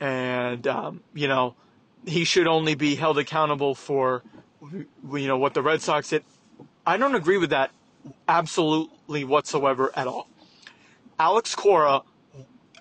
and 0.00 0.66
um, 0.66 1.00
you 1.14 1.28
know 1.28 1.54
he 2.06 2.24
should 2.24 2.46
only 2.46 2.74
be 2.74 2.94
held 2.94 3.18
accountable 3.18 3.74
for 3.74 4.22
you 4.72 5.26
know 5.26 5.38
what 5.38 5.54
the 5.54 5.62
Red 5.62 5.80
Sox 5.80 6.10
did. 6.10 6.24
I 6.86 6.96
don't 6.96 7.14
agree 7.14 7.38
with 7.38 7.50
that 7.50 7.70
absolutely 8.28 9.24
whatsoever 9.24 9.90
at 9.94 10.06
all. 10.06 10.28
Alex 11.18 11.54
Cora, 11.54 12.02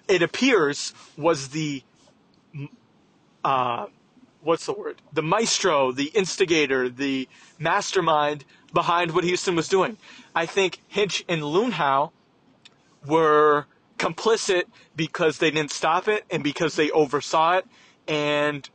it 0.07 0.21
appears, 0.21 0.93
was 1.15 1.49
the 1.49 1.83
uh, 3.43 3.85
what's 4.41 4.65
the 4.65 4.73
word? 4.73 5.01
The 5.13 5.21
maestro, 5.21 5.91
the 5.91 6.05
instigator, 6.05 6.89
the 6.89 7.27
mastermind 7.59 8.45
behind 8.73 9.11
what 9.11 9.23
Houston 9.23 9.55
was 9.55 9.67
doing. 9.67 9.97
I 10.35 10.45
think 10.45 10.81
Hinch 10.87 11.23
and 11.27 11.41
Luhnow 11.41 12.11
were 13.05 13.65
complicit 13.97 14.63
because 14.95 15.37
they 15.37 15.51
didn't 15.51 15.71
stop 15.71 16.07
it 16.07 16.25
and 16.29 16.43
because 16.43 16.75
they 16.75 16.89
oversaw 16.91 17.57
it 17.57 17.65
and 18.07 18.67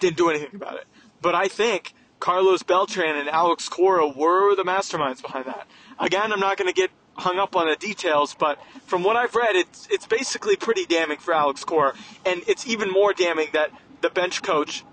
didn't 0.00 0.16
do 0.16 0.30
anything 0.30 0.54
about 0.54 0.76
it. 0.76 0.86
But 1.20 1.34
I 1.34 1.48
think 1.48 1.94
Carlos 2.18 2.62
Beltran 2.62 3.16
and 3.16 3.28
Alex 3.28 3.68
Cora 3.68 4.08
were 4.08 4.54
the 4.56 4.64
masterminds 4.64 5.22
behind 5.22 5.46
that. 5.46 5.66
Again, 5.98 6.32
I'm 6.32 6.40
not 6.40 6.56
going 6.56 6.68
to 6.68 6.74
get 6.74 6.90
hung 7.14 7.38
up 7.38 7.54
on 7.54 7.68
the 7.68 7.76
details, 7.76 8.34
but 8.34 8.58
from 8.86 9.02
what 9.02 9.16
I've 9.16 9.34
read, 9.34 9.54
it's 9.54 9.86
it's 9.90 10.06
basically 10.06 10.56
pretty 10.56 10.86
damning 10.86 11.18
for 11.18 11.34
Alex 11.34 11.64
Cora, 11.64 11.94
and 12.24 12.42
it's 12.46 12.66
even 12.66 12.90
more 12.90 13.12
damning 13.12 13.48
that 13.52 13.70
the 14.02 14.10
bench 14.10 14.42
coach, 14.42 14.84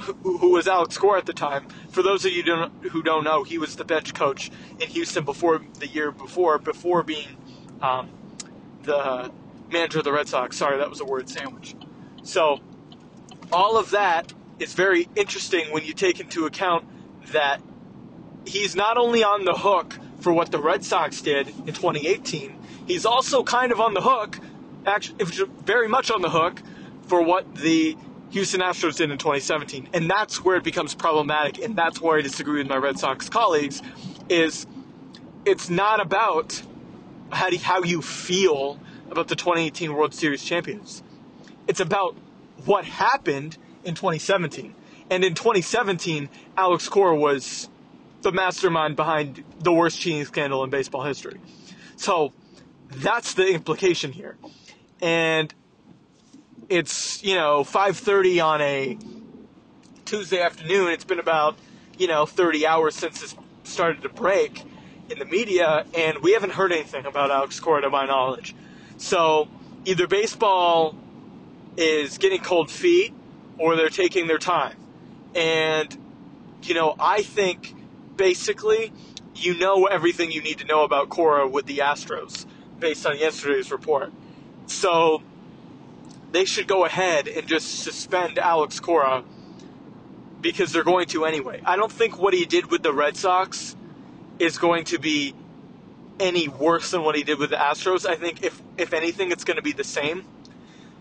who, 0.00 0.38
who 0.38 0.50
was 0.50 0.66
Alex 0.66 0.98
Cora 0.98 1.18
at 1.18 1.26
the 1.26 1.32
time, 1.32 1.68
for 1.90 2.02
those 2.02 2.24
of 2.24 2.32
you 2.32 2.42
don't, 2.42 2.72
who 2.86 3.02
don't 3.02 3.22
know, 3.22 3.44
he 3.44 3.58
was 3.58 3.76
the 3.76 3.84
bench 3.84 4.14
coach 4.14 4.50
in 4.80 4.88
Houston 4.88 5.24
before 5.24 5.60
the 5.78 5.86
year 5.86 6.10
before, 6.10 6.58
before 6.58 7.02
being 7.02 7.28
um, 7.80 8.08
the 8.82 9.30
manager 9.70 9.98
of 9.98 10.04
the 10.04 10.12
Red 10.12 10.28
Sox. 10.28 10.56
Sorry, 10.56 10.78
that 10.78 10.88
was 10.90 11.00
a 11.00 11.04
word 11.04 11.28
sandwich. 11.28 11.74
So 12.22 12.58
all 13.52 13.76
of 13.76 13.90
that 13.90 14.32
is 14.58 14.74
very 14.74 15.08
interesting 15.14 15.72
when 15.72 15.84
you 15.84 15.92
take 15.92 16.20
into 16.20 16.46
account 16.46 16.86
that 17.32 17.60
he's 18.46 18.74
not 18.74 18.96
only 18.96 19.22
on 19.22 19.44
the 19.44 19.54
hook 19.54 19.98
for 20.20 20.32
what 20.32 20.50
the 20.50 20.58
Red 20.58 20.84
Sox 20.84 21.20
did 21.20 21.48
in 21.48 21.66
2018, 21.66 22.58
he's 22.86 23.04
also 23.04 23.42
kind 23.42 23.70
of 23.70 23.80
on 23.80 23.94
the 23.94 24.00
hook, 24.00 24.38
actually, 24.86 25.24
very 25.64 25.88
much 25.88 26.10
on 26.10 26.22
the 26.22 26.30
hook 26.30 26.62
for 27.08 27.22
what 27.22 27.54
the 27.54 27.96
Houston 28.30 28.60
Astros 28.60 28.96
did 28.96 29.10
in 29.10 29.18
2017. 29.18 29.88
And 29.92 30.10
that's 30.10 30.44
where 30.44 30.56
it 30.56 30.64
becomes 30.64 30.94
problematic, 30.94 31.58
and 31.64 31.74
that's 31.74 32.00
where 32.00 32.18
I 32.18 32.22
disagree 32.22 32.58
with 32.58 32.68
my 32.68 32.76
Red 32.76 32.98
Sox 32.98 33.28
colleagues, 33.28 33.82
is 34.28 34.66
it's 35.44 35.70
not 35.70 36.00
about 36.00 36.62
how, 37.32 37.50
do, 37.50 37.56
how 37.58 37.82
you 37.82 38.02
feel 38.02 38.78
about 39.10 39.28
the 39.28 39.36
2018 39.36 39.94
World 39.94 40.14
Series 40.14 40.44
champions. 40.44 41.02
It's 41.66 41.80
about 41.80 42.14
what 42.64 42.84
happened 42.84 43.56
in 43.84 43.94
2017. 43.94 44.74
And 45.10 45.24
in 45.24 45.34
2017, 45.34 46.28
Alex 46.56 46.88
Cora 46.88 47.16
was 47.16 47.70
the 48.20 48.32
mastermind 48.32 48.96
behind 48.96 49.42
the 49.60 49.72
worst 49.72 49.98
cheating 49.98 50.24
scandal 50.24 50.64
in 50.64 50.70
baseball 50.70 51.04
history. 51.04 51.40
So 51.96 52.32
that's 52.90 53.34
the 53.34 53.48
implication 53.48 54.12
here. 54.12 54.36
And 55.00 55.54
it's, 56.68 57.22
you 57.22 57.34
know, 57.34 57.64
5:30 57.64 58.40
on 58.40 58.60
a 58.60 58.98
Tuesday 60.04 60.40
afternoon. 60.40 60.88
It's 60.88 61.04
been 61.04 61.18
about, 61.18 61.56
you 61.96 62.06
know, 62.06 62.26
30 62.26 62.66
hours 62.66 62.94
since 62.94 63.22
it 63.22 63.34
started 63.64 64.02
to 64.02 64.08
break 64.08 64.64
in 65.10 65.18
the 65.18 65.24
media 65.24 65.86
and 65.94 66.18
we 66.18 66.32
haven't 66.32 66.52
heard 66.52 66.72
anything 66.72 67.06
about 67.06 67.30
Alex 67.30 67.60
Cora 67.60 67.82
to 67.82 67.90
my 67.90 68.06
knowledge. 68.06 68.54
So 68.98 69.48
either 69.84 70.06
baseball 70.06 70.94
is 71.76 72.18
getting 72.18 72.40
cold 72.40 72.70
feet 72.70 73.14
or 73.58 73.76
they're 73.76 73.88
taking 73.88 74.26
their 74.26 74.38
time. 74.38 74.76
And, 75.34 75.96
you 76.62 76.74
know, 76.74 76.94
I 76.98 77.22
think 77.22 77.74
basically 78.16 78.92
you 79.34 79.56
know 79.56 79.86
everything 79.86 80.32
you 80.32 80.42
need 80.42 80.58
to 80.58 80.64
know 80.64 80.82
about 80.82 81.08
Cora 81.08 81.46
with 81.48 81.66
the 81.66 81.78
Astros 81.78 82.44
based 82.78 83.06
on 83.06 83.18
yesterday's 83.18 83.70
report. 83.70 84.12
So 84.66 85.22
they 86.32 86.44
should 86.44 86.66
go 86.66 86.84
ahead 86.84 87.28
and 87.28 87.46
just 87.46 87.80
suspend 87.80 88.38
Alex 88.38 88.80
Cora 88.80 89.24
because 90.40 90.72
they're 90.72 90.84
going 90.84 91.06
to 91.08 91.24
anyway. 91.24 91.60
I 91.64 91.76
don't 91.76 91.90
think 91.90 92.18
what 92.18 92.34
he 92.34 92.44
did 92.44 92.70
with 92.70 92.82
the 92.82 92.92
Red 92.92 93.16
Sox 93.16 93.74
is 94.38 94.58
going 94.58 94.84
to 94.84 94.98
be 94.98 95.34
any 96.20 96.48
worse 96.48 96.90
than 96.90 97.02
what 97.02 97.14
he 97.14 97.22
did 97.22 97.38
with 97.38 97.50
the 97.50 97.56
Astros. 97.56 98.06
I 98.06 98.16
think 98.16 98.42
if 98.42 98.60
if 98.76 98.92
anything 98.92 99.30
it's 99.30 99.44
going 99.44 99.56
to 99.56 99.62
be 99.62 99.72
the 99.72 99.84
same. 99.84 100.24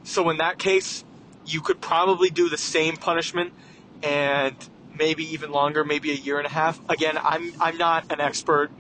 So 0.04 0.30
in 0.30 0.38
that 0.38 0.58
case, 0.58 1.04
you 1.46 1.62
could 1.62 1.82
probably 1.82 2.30
do 2.30 2.50
the 2.50 2.58
same 2.58 2.98
punishment 2.98 3.54
and 4.02 4.56
maybe 4.98 5.34
even 5.34 5.52
longer, 5.52 5.84
maybe 5.84 6.12
a 6.12 6.16
year 6.16 6.38
and 6.38 6.48
a 6.48 6.50
half. 6.50 6.80
Again, 6.90 7.18
I'm 7.18 7.54
I'm 7.60 7.78
not 7.78 8.12
an 8.12 8.22
expert 8.22 8.72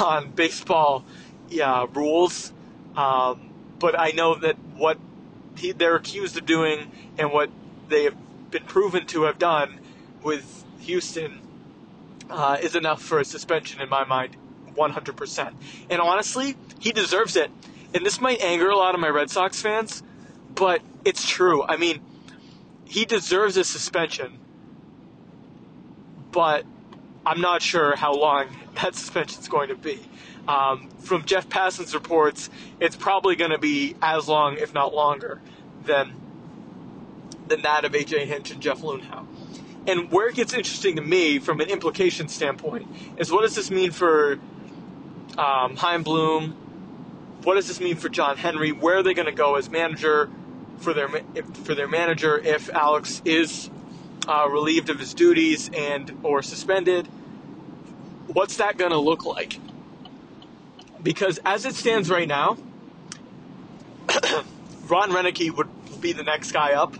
on 0.00 0.30
baseball 0.30 1.04
yeah, 1.48 1.86
rules, 1.92 2.52
um, 2.96 3.50
but 3.78 3.98
I 3.98 4.12
know 4.12 4.36
that 4.36 4.56
what 4.76 4.98
he, 5.60 5.72
they're 5.72 5.96
accused 5.96 6.36
of 6.36 6.46
doing 6.46 6.90
and 7.18 7.30
what 7.30 7.50
they 7.88 8.04
have 8.04 8.16
been 8.50 8.64
proven 8.64 9.06
to 9.06 9.24
have 9.24 9.38
done 9.38 9.78
with 10.22 10.64
Houston 10.80 11.40
uh, 12.30 12.58
is 12.60 12.74
enough 12.74 13.02
for 13.02 13.18
a 13.18 13.24
suspension 13.24 13.80
in 13.80 13.88
my 13.88 14.04
mind, 14.04 14.36
100%. 14.74 15.54
And 15.90 16.00
honestly, 16.00 16.56
he 16.78 16.92
deserves 16.92 17.36
it. 17.36 17.50
And 17.94 18.06
this 18.06 18.20
might 18.20 18.40
anger 18.40 18.68
a 18.68 18.76
lot 18.76 18.94
of 18.94 19.00
my 19.00 19.08
Red 19.08 19.30
Sox 19.30 19.60
fans, 19.60 20.02
but 20.54 20.80
it's 21.04 21.28
true. 21.28 21.64
I 21.64 21.76
mean, 21.76 22.00
he 22.84 23.04
deserves 23.04 23.56
a 23.56 23.64
suspension, 23.64 24.38
but 26.30 26.64
I'm 27.24 27.40
not 27.40 27.62
sure 27.62 27.96
how 27.96 28.14
long 28.14 28.46
that 28.76 28.94
suspension 28.94 29.40
is 29.40 29.48
going 29.48 29.68
to 29.68 29.76
be. 29.76 30.00
Um, 30.48 30.88
from 31.00 31.24
Jeff 31.24 31.48
Passan's 31.48 31.94
reports, 31.94 32.50
it's 32.80 32.96
probably 32.96 33.36
going 33.36 33.50
to 33.50 33.58
be 33.58 33.94
as 34.02 34.26
long, 34.28 34.56
if 34.56 34.74
not 34.74 34.94
longer, 34.94 35.40
than 35.84 36.14
than 37.46 37.62
that 37.62 37.84
of 37.84 37.92
AJ 37.92 38.26
Hinch 38.26 38.52
and 38.52 38.62
Jeff 38.62 38.80
Luhnow. 38.80 39.26
And 39.86 40.10
where 40.12 40.28
it 40.28 40.36
gets 40.36 40.52
interesting 40.52 40.96
to 40.96 41.02
me, 41.02 41.40
from 41.40 41.60
an 41.60 41.68
implication 41.68 42.28
standpoint, 42.28 42.88
is 43.16 43.32
what 43.32 43.42
does 43.42 43.56
this 43.56 43.72
mean 43.72 43.90
for 43.90 44.38
um, 45.36 45.74
Chaim 45.76 46.04
Bloom? 46.04 46.52
What 47.42 47.54
does 47.54 47.66
this 47.66 47.80
mean 47.80 47.96
for 47.96 48.08
John 48.08 48.36
Henry? 48.36 48.70
Where 48.70 48.98
are 48.98 49.02
they 49.02 49.14
going 49.14 49.26
to 49.26 49.32
go 49.32 49.56
as 49.56 49.68
manager? 49.68 50.30
for 50.80 50.94
their 50.94 51.08
for 51.64 51.74
their 51.74 51.88
manager 51.88 52.38
if 52.38 52.70
Alex 52.70 53.22
is 53.24 53.70
uh, 54.28 54.48
relieved 54.48 54.90
of 54.90 54.98
his 54.98 55.14
duties 55.14 55.70
and 55.74 56.18
or 56.22 56.42
suspended. 56.42 57.06
What's 58.26 58.56
that 58.58 58.76
going 58.76 58.92
to 58.92 58.98
look 58.98 59.24
like? 59.24 59.58
Because 61.02 61.38
as 61.44 61.64
it 61.64 61.74
stands 61.74 62.10
right 62.10 62.28
now, 62.28 62.56
Ron 64.88 65.10
Roenicke 65.10 65.50
would 65.56 65.68
be 66.00 66.12
the 66.12 66.22
next 66.22 66.52
guy 66.52 66.72
up, 66.72 66.94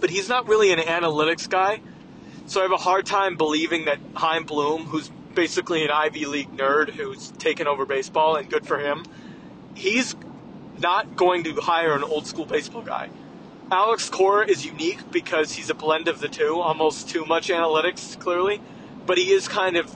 but 0.00 0.10
he's 0.10 0.28
not 0.28 0.48
really 0.48 0.72
an 0.72 0.78
analytics 0.78 1.48
guy. 1.48 1.80
So 2.46 2.60
I 2.60 2.64
have 2.64 2.72
a 2.72 2.76
hard 2.76 3.06
time 3.06 3.36
believing 3.36 3.86
that 3.86 3.98
Chaim 4.14 4.44
Bloom, 4.44 4.84
who's 4.84 5.10
basically 5.34 5.84
an 5.84 5.90
Ivy 5.90 6.26
League 6.26 6.56
nerd 6.56 6.90
who's 6.90 7.30
taken 7.32 7.66
over 7.66 7.86
baseball, 7.86 8.36
and 8.36 8.48
good 8.48 8.66
for 8.66 8.78
him, 8.78 9.04
he's 9.74 10.14
not 10.78 11.16
going 11.16 11.44
to 11.44 11.54
hire 11.54 11.94
an 11.94 12.04
old 12.04 12.26
school 12.26 12.44
baseball 12.44 12.82
guy. 12.82 13.08
Alex 13.70 14.10
Cora 14.10 14.46
is 14.46 14.64
unique 14.64 15.10
because 15.10 15.52
he's 15.52 15.70
a 15.70 15.74
blend 15.74 16.06
of 16.06 16.20
the 16.20 16.28
two, 16.28 16.60
almost 16.60 17.08
too 17.08 17.24
much 17.24 17.48
analytics, 17.48 18.18
clearly, 18.18 18.60
but 19.06 19.16
he 19.16 19.32
is 19.32 19.48
kind 19.48 19.76
of 19.76 19.94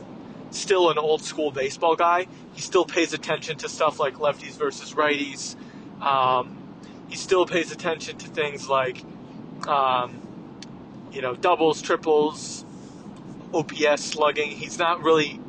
still 0.51 0.91
an 0.91 0.99
old 0.99 1.23
school 1.23 1.51
baseball 1.51 1.95
guy. 1.95 2.27
He 2.55 2.63
still 2.63 2.85
pays 2.87 3.13
attention 3.13 3.59
to 3.59 3.69
stuff 3.69 4.01
like 4.01 4.15
lefties 4.15 4.57
versus 4.57 4.95
righties. 4.95 5.55
Um, 6.01 6.57
he 7.09 7.17
still 7.17 7.47
pays 7.47 7.71
attention 7.71 8.17
to 8.19 8.29
things 8.29 8.69
like, 8.69 9.05
um, 9.67 10.21
you 11.13 11.21
know, 11.21 11.35
doubles, 11.35 11.83
triples, 11.83 12.65
OPS 13.53 14.03
slugging. 14.03 14.51
He's 14.51 14.79
not 14.79 15.03
really 15.03 15.41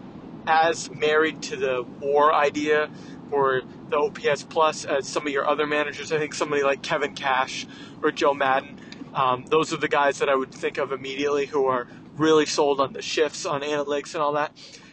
as 0.46 0.92
married 0.92 1.42
to 1.44 1.56
the 1.56 1.86
WAR 2.02 2.34
idea 2.34 2.90
or 3.32 3.62
the 3.90 3.98
OPS 3.98 4.44
plus 4.44 4.86
as 4.86 5.08
some 5.08 5.26
of 5.26 5.34
your 5.34 5.48
other 5.48 5.68
managers. 5.68 6.12
I 6.12 6.18
think 6.18 6.34
somebody 6.34 6.64
like 6.64 6.82
Kevin 6.82 7.16
Cash 7.16 7.68
or 8.04 8.12
Joe 8.12 8.34
Maddon. 8.34 8.80
Um, 9.14 9.46
those 9.46 9.74
are 9.74 9.78
the 9.78 9.88
guys 9.88 10.20
that 10.20 10.30
I 10.30 10.36
would 10.36 10.52
think 10.52 10.78
of 10.78 10.92
immediately 10.92 11.46
who 11.46 11.66
are 11.66 11.88
really 12.16 12.46
sold 12.46 12.80
on 12.80 12.94
the 12.94 13.02
shifts, 13.02 13.46
on 13.46 13.62
analytics, 13.62 14.14
and 14.14 14.22
all 14.22 14.34
that. 14.34 14.52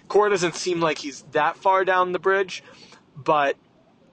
Cora 0.08 0.30
doesn't 0.30 0.54
seem 0.54 0.80
like 0.80 0.98
he's 0.98 1.22
that 1.32 1.56
far 1.56 1.84
down 1.84 2.12
the 2.12 2.18
bridge, 2.18 2.62
but 3.16 3.56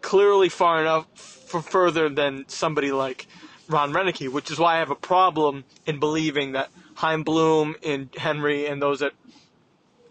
clearly 0.01 0.49
far 0.49 0.81
enough 0.81 1.07
for 1.15 1.61
further 1.61 2.09
than 2.09 2.45
somebody 2.47 2.91
like 2.91 3.27
Ron 3.69 3.93
Roenicke, 3.93 4.29
which 4.29 4.51
is 4.51 4.59
why 4.59 4.75
I 4.75 4.79
have 4.79 4.89
a 4.89 4.95
problem 4.95 5.63
in 5.85 5.99
believing 5.99 6.53
that 6.53 6.69
Chaim 6.95 7.23
Bloom 7.23 7.75
and 7.83 8.09
Henry 8.15 8.65
and 8.65 8.81
those 8.81 8.99
that 8.99 9.13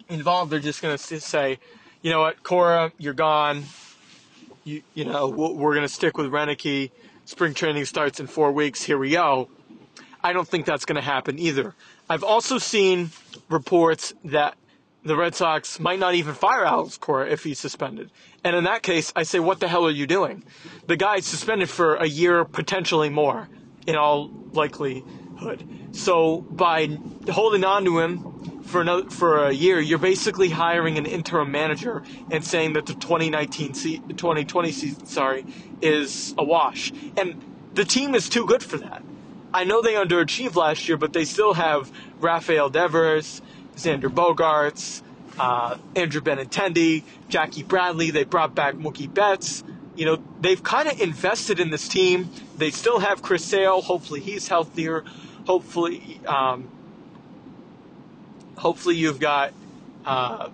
involved 0.08 0.52
are 0.52 0.60
just 0.60 0.80
going 0.80 0.96
to 0.96 1.20
say, 1.20 1.58
you 2.00 2.10
know 2.10 2.20
what, 2.20 2.42
Cora, 2.42 2.92
you're 2.98 3.14
gone 3.14 3.64
you, 4.64 4.82
you 4.94 5.04
know, 5.04 5.28
we're 5.28 5.74
going 5.74 5.86
to 5.86 5.92
stick 5.92 6.16
with 6.16 6.26
Roenicke. 6.30 6.90
Spring 7.24 7.54
training 7.54 7.84
starts 7.84 8.20
in 8.20 8.26
four 8.26 8.52
weeks. 8.52 8.82
Here 8.82 8.98
we 8.98 9.10
go. 9.10 9.48
I 10.22 10.32
don't 10.32 10.46
think 10.46 10.66
that's 10.66 10.84
going 10.84 10.96
to 10.96 11.02
happen 11.02 11.38
either. 11.38 11.74
I've 12.08 12.24
also 12.24 12.58
seen 12.58 13.10
reports 13.48 14.12
that 14.24 14.56
the 15.04 15.16
Red 15.16 15.34
Sox 15.34 15.80
might 15.80 15.98
not 15.98 16.14
even 16.14 16.34
fire 16.34 16.64
Alex 16.64 16.96
Cora 16.96 17.28
if 17.28 17.42
he's 17.42 17.58
suspended. 17.58 18.10
And 18.44 18.54
in 18.54 18.64
that 18.64 18.82
case, 18.82 19.12
I 19.16 19.24
say, 19.24 19.40
what 19.40 19.60
the 19.60 19.68
hell 19.68 19.86
are 19.86 19.90
you 19.90 20.06
doing? 20.06 20.44
The 20.86 20.96
guy's 20.96 21.26
suspended 21.26 21.68
for 21.70 21.96
a 21.96 22.06
year, 22.06 22.44
potentially 22.44 23.08
more, 23.08 23.48
in 23.86 23.96
all 23.96 24.30
likelihood. 24.52 25.66
So 25.92 26.42
by 26.42 26.98
holding 27.30 27.64
on 27.64 27.84
to 27.84 27.98
him 27.98 28.51
for 28.72 28.80
another 28.80 29.08
for 29.10 29.46
a 29.46 29.52
year, 29.52 29.78
you're 29.78 29.98
basically 29.98 30.48
hiring 30.48 30.96
an 30.96 31.04
interim 31.06 31.52
manager 31.52 32.02
and 32.30 32.44
saying 32.44 32.72
that 32.72 32.86
the 32.86 32.94
2019 32.94 33.74
se- 33.74 34.02
2020 34.16 34.72
season, 34.72 35.06
sorry, 35.06 35.44
is 35.82 36.34
a 36.38 36.42
wash. 36.44 36.90
And 37.16 37.40
the 37.74 37.84
team 37.84 38.14
is 38.14 38.28
too 38.28 38.46
good 38.46 38.62
for 38.62 38.78
that. 38.78 39.02
I 39.54 39.64
know 39.64 39.82
they 39.82 39.94
underachieved 39.94 40.56
last 40.56 40.88
year, 40.88 40.96
but 40.96 41.12
they 41.12 41.26
still 41.26 41.52
have 41.52 41.92
Rafael 42.18 42.70
Devers, 42.70 43.42
Xander 43.76 44.08
Bogaerts, 44.08 45.02
uh, 45.38 45.76
Andrew 45.94 46.22
Benintendi, 46.22 47.02
Jackie 47.28 47.62
Bradley. 47.62 48.10
They 48.10 48.24
brought 48.24 48.54
back 48.54 48.74
Mookie 48.74 49.12
Betts. 49.12 49.62
You 49.94 50.06
know, 50.06 50.22
they've 50.40 50.62
kind 50.62 50.88
of 50.88 50.98
invested 50.98 51.60
in 51.60 51.68
this 51.68 51.86
team. 51.86 52.30
They 52.56 52.70
still 52.70 53.00
have 53.00 53.20
Chris 53.20 53.44
Sale. 53.44 53.82
Hopefully, 53.82 54.20
he's 54.20 54.48
healthier. 54.48 55.04
Hopefully, 55.46 56.20
um, 56.26 56.70
hopefully 58.62 58.94
you've 58.94 59.18
got 59.18 59.52
uh, 60.06 60.48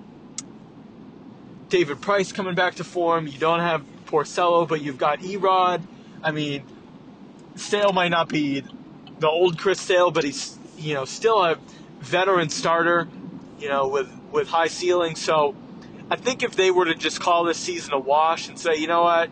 David 1.68 2.00
Price 2.00 2.32
coming 2.32 2.54
back 2.54 2.76
to 2.76 2.84
form. 2.84 3.26
You 3.26 3.38
don't 3.38 3.60
have 3.60 3.84
Porcello, 4.06 4.66
but 4.66 4.80
you've 4.80 4.96
got 4.96 5.22
E-Rod. 5.22 5.82
I 6.22 6.30
mean, 6.30 6.62
Sale 7.56 7.92
might 7.92 8.08
not 8.08 8.30
be 8.30 8.64
the 9.18 9.28
old 9.28 9.58
Chris 9.58 9.78
Sale, 9.78 10.10
but 10.10 10.24
he's 10.24 10.58
you 10.78 10.94
know 10.94 11.04
still 11.04 11.44
a 11.44 11.58
veteran 12.00 12.48
starter, 12.48 13.08
you 13.60 13.68
know 13.68 13.88
with 13.88 14.10
with 14.32 14.48
high 14.48 14.68
ceiling. 14.68 15.14
So 15.14 15.54
I 16.10 16.16
think 16.16 16.42
if 16.42 16.56
they 16.56 16.70
were 16.70 16.86
to 16.86 16.94
just 16.94 17.20
call 17.20 17.44
this 17.44 17.58
season 17.58 17.92
a 17.92 17.98
wash 17.98 18.48
and 18.48 18.58
say, 18.58 18.76
you 18.76 18.86
know 18.86 19.02
what, 19.02 19.28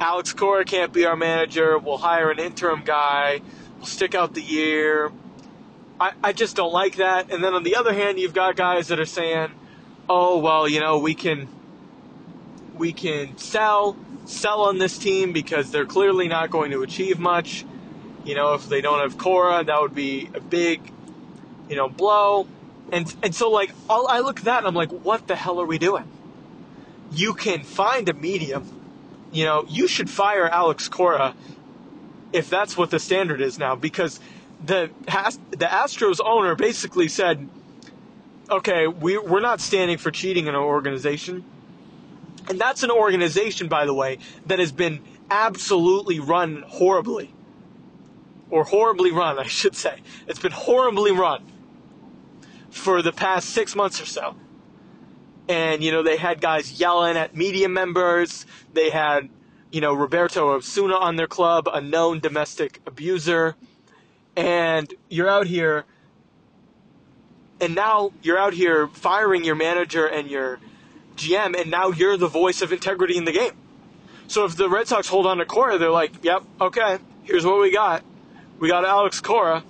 Alex 0.00 0.32
Cora 0.32 0.64
can't 0.64 0.92
be 0.92 1.06
our 1.06 1.16
manager, 1.16 1.78
we'll 1.78 1.98
hire 1.98 2.32
an 2.32 2.40
interim 2.40 2.82
guy, 2.84 3.42
we'll 3.76 3.86
stick 3.86 4.16
out 4.16 4.34
the 4.34 4.42
year. 4.42 5.12
I, 6.00 6.12
I 6.22 6.32
just 6.32 6.56
don't 6.56 6.72
like 6.72 6.96
that. 6.96 7.32
And 7.32 7.42
then 7.42 7.54
on 7.54 7.62
the 7.62 7.76
other 7.76 7.92
hand, 7.92 8.18
you've 8.18 8.34
got 8.34 8.56
guys 8.56 8.88
that 8.88 9.00
are 9.00 9.06
saying, 9.06 9.50
oh 10.08 10.38
well, 10.38 10.68
you 10.68 10.80
know 10.80 10.98
we 10.98 11.14
can 11.14 11.48
we 12.76 12.92
can 12.92 13.36
sell 13.38 13.96
sell 14.24 14.62
on 14.62 14.78
this 14.78 14.98
team 14.98 15.32
because 15.32 15.70
they're 15.70 15.86
clearly 15.86 16.28
not 16.28 16.50
going 16.50 16.70
to 16.70 16.82
achieve 16.82 17.18
much. 17.18 17.64
You 18.24 18.34
know, 18.34 18.54
if 18.54 18.68
they 18.68 18.80
don't 18.80 19.00
have 19.00 19.18
Cora, 19.18 19.64
that 19.64 19.80
would 19.80 19.94
be 19.94 20.28
a 20.34 20.40
big, 20.40 20.92
you 21.68 21.76
know, 21.76 21.88
blow. 21.88 22.46
And 22.92 23.12
and 23.22 23.34
so 23.34 23.50
like 23.50 23.72
I'll, 23.90 24.06
I 24.08 24.20
look 24.20 24.38
at 24.38 24.44
that 24.44 24.58
and 24.58 24.66
I'm 24.66 24.74
like, 24.74 24.90
what 24.90 25.26
the 25.26 25.34
hell 25.34 25.60
are 25.60 25.66
we 25.66 25.78
doing? 25.78 26.04
You 27.10 27.34
can 27.34 27.62
find 27.62 28.08
a 28.08 28.14
medium. 28.14 28.74
You 29.32 29.44
know, 29.44 29.66
you 29.68 29.88
should 29.88 30.08
fire 30.08 30.46
Alex 30.46 30.88
Cora 30.88 31.34
if 32.32 32.48
that's 32.48 32.76
what 32.76 32.90
the 32.90 32.98
standard 32.98 33.40
is 33.40 33.58
now 33.58 33.74
because 33.74 34.20
the 34.64 34.90
the 35.50 35.66
Astros 35.66 36.20
owner 36.24 36.54
basically 36.54 37.08
said, 37.08 37.48
okay, 38.50 38.86
we 38.86 39.18
we're 39.18 39.40
not 39.40 39.60
standing 39.60 39.98
for 39.98 40.10
cheating 40.10 40.46
in 40.46 40.54
our 40.54 40.64
organization 40.64 41.44
and 42.48 42.58
that's 42.58 42.82
an 42.82 42.90
organization, 42.90 43.68
by 43.68 43.84
the 43.84 43.94
way, 43.94 44.18
that 44.46 44.58
has 44.58 44.72
been 44.72 45.00
absolutely 45.30 46.18
run 46.18 46.64
horribly. 46.66 47.34
Or 48.50 48.64
horribly 48.64 49.12
run, 49.12 49.38
I 49.38 49.46
should 49.46 49.76
say. 49.76 50.00
It's 50.26 50.38
been 50.38 50.52
horribly 50.52 51.12
run 51.12 51.44
for 52.70 53.02
the 53.02 53.12
past 53.12 53.50
six 53.50 53.76
months 53.76 54.00
or 54.00 54.06
so. 54.06 54.36
And, 55.48 55.82
you 55.82 55.92
know, 55.92 56.02
they 56.02 56.16
had 56.16 56.40
guys 56.40 56.80
yelling 56.80 57.16
at 57.16 57.36
media 57.36 57.68
members. 57.68 58.46
They 58.72 58.88
had, 58.88 59.28
you 59.70 59.82
know, 59.82 59.92
Roberto 59.92 60.54
Osuna 60.54 60.96
on 60.96 61.16
their 61.16 61.26
club, 61.26 61.68
a 61.72 61.80
known 61.80 62.20
domestic 62.20 62.80
abuser. 62.86 63.56
And 64.38 64.94
you're 65.08 65.28
out 65.28 65.48
here, 65.48 65.84
and 67.60 67.74
now 67.74 68.12
you're 68.22 68.38
out 68.38 68.54
here 68.54 68.86
firing 68.86 69.42
your 69.42 69.56
manager 69.56 70.06
and 70.06 70.30
your 70.30 70.60
GM, 71.16 71.60
and 71.60 71.72
now 71.72 71.90
you're 71.90 72.16
the 72.16 72.28
voice 72.28 72.62
of 72.62 72.72
integrity 72.72 73.16
in 73.16 73.24
the 73.24 73.32
game. 73.32 73.50
So 74.28 74.44
if 74.44 74.54
the 74.54 74.68
Red 74.68 74.86
Sox 74.86 75.08
hold 75.08 75.26
on 75.26 75.38
to 75.38 75.44
Cora, 75.44 75.76
they're 75.78 75.90
like, 75.90 76.22
yep, 76.22 76.44
okay, 76.60 76.98
here's 77.24 77.44
what 77.44 77.58
we 77.60 77.72
got. 77.72 78.04
We 78.60 78.68
got 78.68 78.84
Alex 78.84 79.20
Cora. 79.20 79.64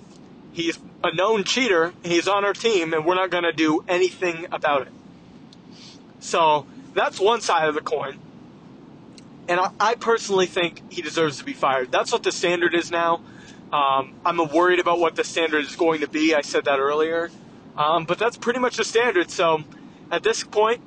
He's 0.51 0.77
a 1.03 1.15
known 1.15 1.45
cheater. 1.45 1.91
He's 2.03 2.27
on 2.27 2.45
our 2.45 2.53
team, 2.53 2.93
and 2.93 3.07
we're 3.07 3.15
not 3.15 3.31
going 3.31 3.45
to 3.45 3.51
do 3.51 3.83
anything 3.87 4.45
about 4.51 4.83
it. 4.83 4.93
So 6.19 6.67
that's 6.93 7.19
one 7.19 7.41
side 7.41 7.69
of 7.69 7.73
the 7.73 7.81
coin. 7.81 8.19
And 9.47 9.59
I, 9.59 9.71
I, 9.79 9.95
personally 9.95 10.45
think 10.45 10.91
he 10.91 11.01
deserves 11.01 11.39
to 11.39 11.43
be 11.43 11.53
fired. 11.53 11.91
That's 11.91 12.11
what 12.11 12.21
the 12.21 12.31
standard 12.31 12.75
is 12.75 12.91
now. 12.91 13.21
Um, 13.71 14.15
I'm 14.25 14.37
worried 14.49 14.79
about 14.79 14.99
what 14.99 15.15
the 15.15 15.23
standard 15.23 15.63
is 15.65 15.75
going 15.75 16.01
to 16.01 16.07
be. 16.07 16.33
I 16.33 16.41
said 16.41 16.65
that 16.65 16.79
earlier. 16.79 17.29
Um, 17.77 18.05
but 18.05 18.17
that's 18.17 18.37
pretty 18.37 18.59
much 18.59 18.77
the 18.77 18.83
standard. 18.83 19.29
So 19.29 19.63
at 20.11 20.23
this 20.23 20.43
point, 20.43 20.81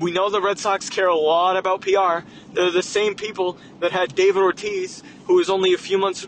we 0.00 0.10
know 0.10 0.30
the 0.30 0.40
Red 0.40 0.58
Sox 0.58 0.90
care 0.90 1.08
a 1.08 1.16
lot 1.16 1.56
about 1.56 1.80
PR. 1.80 2.26
They're 2.52 2.70
the 2.70 2.82
same 2.82 3.14
people 3.14 3.58
that 3.80 3.92
had 3.92 4.14
David 4.14 4.40
Ortiz, 4.40 5.02
who 5.26 5.36
was 5.36 5.50
only 5.50 5.74
a 5.74 5.78
few 5.78 5.98
months 5.98 6.26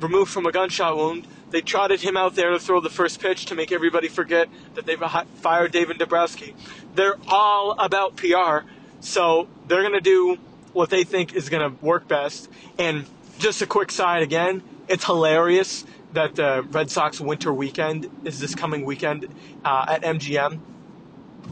removed 0.00 0.30
from 0.30 0.46
a 0.46 0.52
gunshot 0.52 0.96
wound. 0.96 1.26
They 1.50 1.60
trotted 1.60 2.00
him 2.00 2.16
out 2.16 2.34
there 2.34 2.50
to 2.50 2.58
throw 2.58 2.80
the 2.80 2.90
first 2.90 3.20
pitch 3.20 3.46
to 3.46 3.54
make 3.54 3.70
everybody 3.70 4.08
forget 4.08 4.48
that 4.74 4.86
they've 4.86 5.02
fired 5.36 5.70
David 5.70 5.98
Dombrowski. 5.98 6.54
They're 6.94 7.16
all 7.28 7.72
about 7.78 8.16
PR, 8.16 8.66
so 9.00 9.48
they're 9.68 9.82
going 9.82 9.92
to 9.92 10.00
do 10.00 10.36
what 10.72 10.90
they 10.90 11.04
think 11.04 11.34
is 11.34 11.48
going 11.48 11.70
to 11.70 11.84
work 11.84 12.08
best. 12.08 12.48
And 12.78 13.06
just 13.38 13.62
a 13.62 13.66
quick 13.66 13.92
side 13.92 14.22
again, 14.22 14.62
it's 14.88 15.04
hilarious 15.04 15.84
that 16.12 16.36
the 16.36 16.64
Red 16.70 16.90
Sox 16.90 17.20
winter 17.20 17.52
weekend 17.52 18.08
is 18.24 18.38
this 18.38 18.54
coming 18.54 18.84
weekend 18.84 19.28
uh, 19.64 19.86
at 19.88 20.02
MGM 20.02 20.60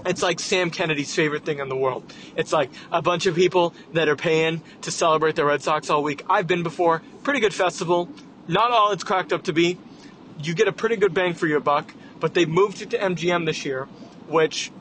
it's 0.07 0.23
like 0.23 0.41
Sam 0.41 0.71
Kennedy's 0.71 1.15
favorite 1.15 1.45
thing 1.45 1.59
in 1.59 1.69
the 1.69 1.77
world. 1.77 2.13
It's 2.37 2.53
like 2.53 2.71
a 2.91 3.03
bunch 3.03 3.27
of 3.27 3.35
people 3.35 3.75
that 3.93 4.09
are 4.09 4.17
paying 4.17 4.63
to 4.83 4.91
celebrate 4.91 5.37
the 5.37 5.45
Red 5.45 5.63
Sox 5.63 5.91
all 5.91 6.03
week. 6.03 6.25
I've 6.29 6.47
been 6.47 6.63
before. 6.63 7.03
Pretty 7.23 7.41
good 7.41 7.55
festival. 7.55 8.09
Not 8.49 8.71
all 8.71 8.93
it's 8.93 9.05
cracked 9.05 9.33
up 9.33 9.45
to 9.45 9.53
be. 9.53 9.79
You 10.43 10.55
get 10.55 10.67
a 10.67 10.73
pretty 10.73 10.97
good 10.97 11.15
bang 11.15 11.35
for 11.35 11.47
your 11.47 11.61
buck, 11.61 11.93
but 12.19 12.35
they 12.35 12.45
moved 12.47 12.83
it 12.83 12.91
to 12.91 12.99
MGM 12.99 13.47
this 13.47 13.65
year, 13.65 13.85
which 14.29 14.73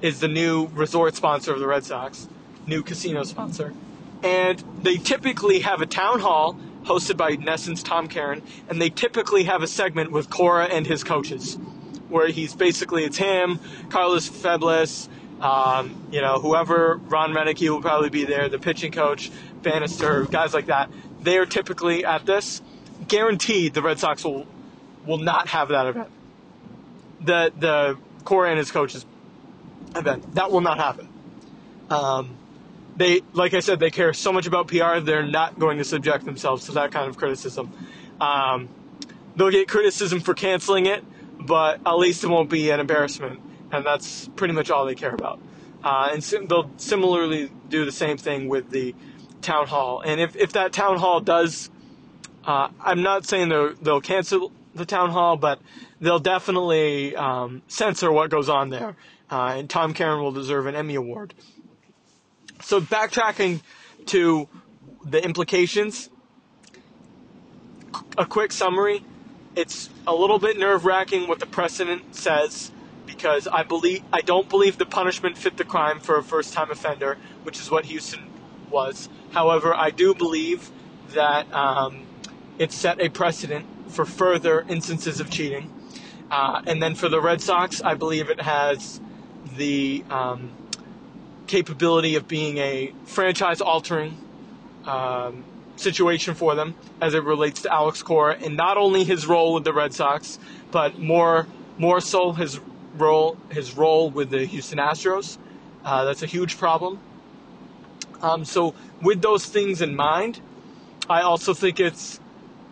is 0.00 0.20
the 0.20 0.28
new 0.28 0.66
resort 0.68 1.14
sponsor 1.14 1.52
of 1.52 1.60
the 1.60 1.66
Red 1.66 1.84
Sox, 1.84 2.28
new 2.66 2.82
casino 2.82 3.22
sponsor. 3.24 3.74
And 4.22 4.62
they 4.82 4.96
typically 4.96 5.60
have 5.60 5.80
a 5.80 5.86
town 5.86 6.20
hall 6.20 6.58
hosted 6.84 7.16
by 7.16 7.36
NESN's 7.36 7.82
Tom 7.82 8.08
Caron, 8.08 8.42
and 8.68 8.80
they 8.80 8.90
typically 8.90 9.44
have 9.44 9.62
a 9.62 9.66
segment 9.66 10.10
with 10.10 10.30
Cora 10.30 10.64
and 10.64 10.86
his 10.86 11.04
coaches 11.04 11.58
where 12.08 12.28
he's 12.28 12.54
basically 12.54 13.04
it's 13.04 13.16
him, 13.16 13.60
Carlos 13.88 14.28
Febles, 14.28 15.08
um, 15.40 16.08
you 16.10 16.20
know, 16.20 16.38
whoever 16.38 16.96
Ron 16.96 17.32
Roenicke 17.32 17.68
will 17.70 17.80
probably 17.80 18.10
be 18.10 18.24
there, 18.24 18.48
the 18.48 18.58
pitching 18.58 18.92
coach, 18.92 19.30
Bannister, 19.62 20.24
guys 20.24 20.52
like 20.52 20.66
that. 20.66 20.90
They 21.22 21.38
are 21.38 21.46
typically 21.46 22.04
at 22.04 22.26
this. 22.26 22.60
Guaranteed, 23.08 23.74
the 23.74 23.82
Red 23.82 23.98
Sox 23.98 24.24
will 24.24 24.46
will 25.06 25.18
not 25.18 25.48
have 25.48 25.68
that 25.68 25.86
event. 25.86 26.08
The 27.20 27.52
the 27.58 27.98
Cora 28.24 28.50
and 28.50 28.58
his 28.58 28.70
coaches 28.70 29.06
event 29.96 30.34
that 30.34 30.50
will 30.50 30.60
not 30.60 30.78
happen. 30.78 31.08
Um, 31.88 32.36
they, 33.00 33.22
like 33.32 33.54
I 33.54 33.60
said, 33.60 33.80
they 33.80 33.90
care 33.90 34.12
so 34.12 34.32
much 34.32 34.46
about 34.46 34.68
PR. 34.68 35.00
They're 35.00 35.26
not 35.26 35.58
going 35.58 35.78
to 35.78 35.84
subject 35.84 36.24
themselves 36.24 36.66
to 36.66 36.72
that 36.72 36.92
kind 36.92 37.08
of 37.08 37.16
criticism. 37.16 37.72
Um, 38.20 38.68
they'll 39.36 39.50
get 39.50 39.68
criticism 39.68 40.20
for 40.20 40.34
canceling 40.34 40.86
it 40.86 41.04
but 41.40 41.80
at 41.86 41.94
least 41.94 42.22
it 42.22 42.28
won't 42.28 42.50
be 42.50 42.70
an 42.70 42.80
embarrassment, 42.80 43.40
and 43.72 43.84
that's 43.84 44.28
pretty 44.36 44.54
much 44.54 44.70
all 44.70 44.84
they 44.84 44.94
care 44.94 45.14
about. 45.14 45.40
Uh, 45.82 46.10
and 46.12 46.22
sim- 46.22 46.46
they'll 46.46 46.70
similarly 46.76 47.50
do 47.68 47.84
the 47.84 47.92
same 47.92 48.18
thing 48.18 48.48
with 48.48 48.70
the 48.70 48.94
town 49.40 49.66
hall. 49.66 50.02
And 50.04 50.20
if, 50.20 50.36
if 50.36 50.52
that 50.52 50.72
town 50.72 50.98
hall 50.98 51.20
does, 51.20 51.70
uh, 52.44 52.68
I'm 52.80 53.02
not 53.02 53.24
saying 53.24 53.48
they'll, 53.48 54.00
cancel 54.02 54.52
the 54.74 54.84
town 54.84 55.10
hall, 55.10 55.36
but 55.36 55.60
they'll 56.00 56.18
definitely 56.18 57.16
um, 57.16 57.62
censor 57.68 58.12
what 58.12 58.30
goes 58.30 58.48
on 58.48 58.68
there. 58.68 58.96
Uh, 59.30 59.54
and 59.56 59.70
Tom 59.70 59.94
Caron 59.94 60.22
will 60.22 60.32
deserve 60.32 60.66
an 60.66 60.74
Emmy 60.74 60.96
Award. 60.96 61.32
So 62.62 62.80
backtracking 62.80 63.60
to 64.06 64.48
the 65.04 65.24
implications, 65.24 66.10
a 68.16 68.26
quick 68.26 68.52
summary 68.52 69.02
it's 69.56 69.90
a 70.06 70.14
little 70.14 70.38
bit 70.38 70.58
nerve 70.58 70.84
wracking 70.84 71.26
what 71.28 71.40
the 71.40 71.46
precedent 71.46 72.14
says 72.14 72.70
because 73.06 73.48
I 73.48 73.62
believe 73.62 74.02
I 74.12 74.20
don't 74.20 74.48
believe 74.48 74.78
the 74.78 74.86
punishment 74.86 75.36
fit 75.36 75.56
the 75.56 75.64
crime 75.64 75.98
for 75.98 76.16
a 76.16 76.22
first 76.22 76.52
time 76.52 76.70
offender, 76.70 77.18
which 77.42 77.58
is 77.58 77.70
what 77.70 77.86
Houston 77.86 78.30
was. 78.70 79.08
However, 79.32 79.74
I 79.74 79.90
do 79.90 80.14
believe 80.14 80.70
that 81.10 81.52
um, 81.52 82.06
it 82.58 82.70
set 82.70 83.00
a 83.00 83.08
precedent 83.08 83.66
for 83.88 84.04
further 84.04 84.64
instances 84.68 85.18
of 85.18 85.30
cheating. 85.30 85.72
Uh, 86.30 86.62
and 86.66 86.80
then 86.80 86.94
for 86.94 87.08
the 87.08 87.20
Red 87.20 87.40
Sox, 87.40 87.82
I 87.82 87.94
believe 87.94 88.30
it 88.30 88.40
has 88.40 89.00
the 89.56 90.04
um, 90.10 90.52
capability 91.50 92.14
of 92.14 92.28
being 92.28 92.58
a 92.58 92.92
franchise 93.04 93.60
altering 93.60 94.16
um, 94.86 95.44
situation 95.74 96.34
for 96.34 96.54
them 96.54 96.76
as 97.00 97.12
it 97.12 97.24
relates 97.24 97.62
to 97.62 97.72
Alex 97.72 98.04
Cora 98.04 98.36
and 98.36 98.56
not 98.56 98.76
only 98.76 99.02
his 99.02 99.26
role 99.26 99.54
with 99.54 99.64
the 99.64 99.72
Red 99.72 99.92
Sox, 99.92 100.38
but 100.70 100.98
more 100.98 101.48
more 101.76 102.00
so 102.00 102.30
his 102.32 102.60
role 102.94 103.36
his 103.50 103.76
role 103.76 104.10
with 104.10 104.30
the 104.30 104.44
Houston 104.44 104.78
Astros. 104.78 105.38
Uh, 105.84 106.04
that's 106.04 106.22
a 106.22 106.26
huge 106.26 106.56
problem. 106.56 107.00
Um, 108.22 108.44
so 108.44 108.74
with 109.02 109.20
those 109.20 109.44
things 109.46 109.82
in 109.82 109.96
mind, 109.96 110.40
I 111.08 111.22
also 111.22 111.52
think 111.52 111.80
it's 111.80 112.20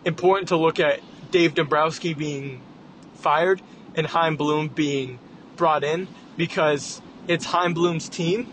important 0.05 0.47
to 0.49 0.57
look 0.57 0.79
at 0.79 1.01
Dave 1.31 1.53
Dombrowski 1.53 2.13
being 2.13 2.61
fired 3.15 3.61
and 3.95 4.07
Chaim 4.07 4.37
Bloom 4.37 4.69
being 4.69 5.19
brought 5.57 5.83
in 5.83 6.07
because 6.37 7.01
it's 7.27 7.43
Chaim 7.43 7.73
Bloom's 7.73 8.07
team 8.07 8.47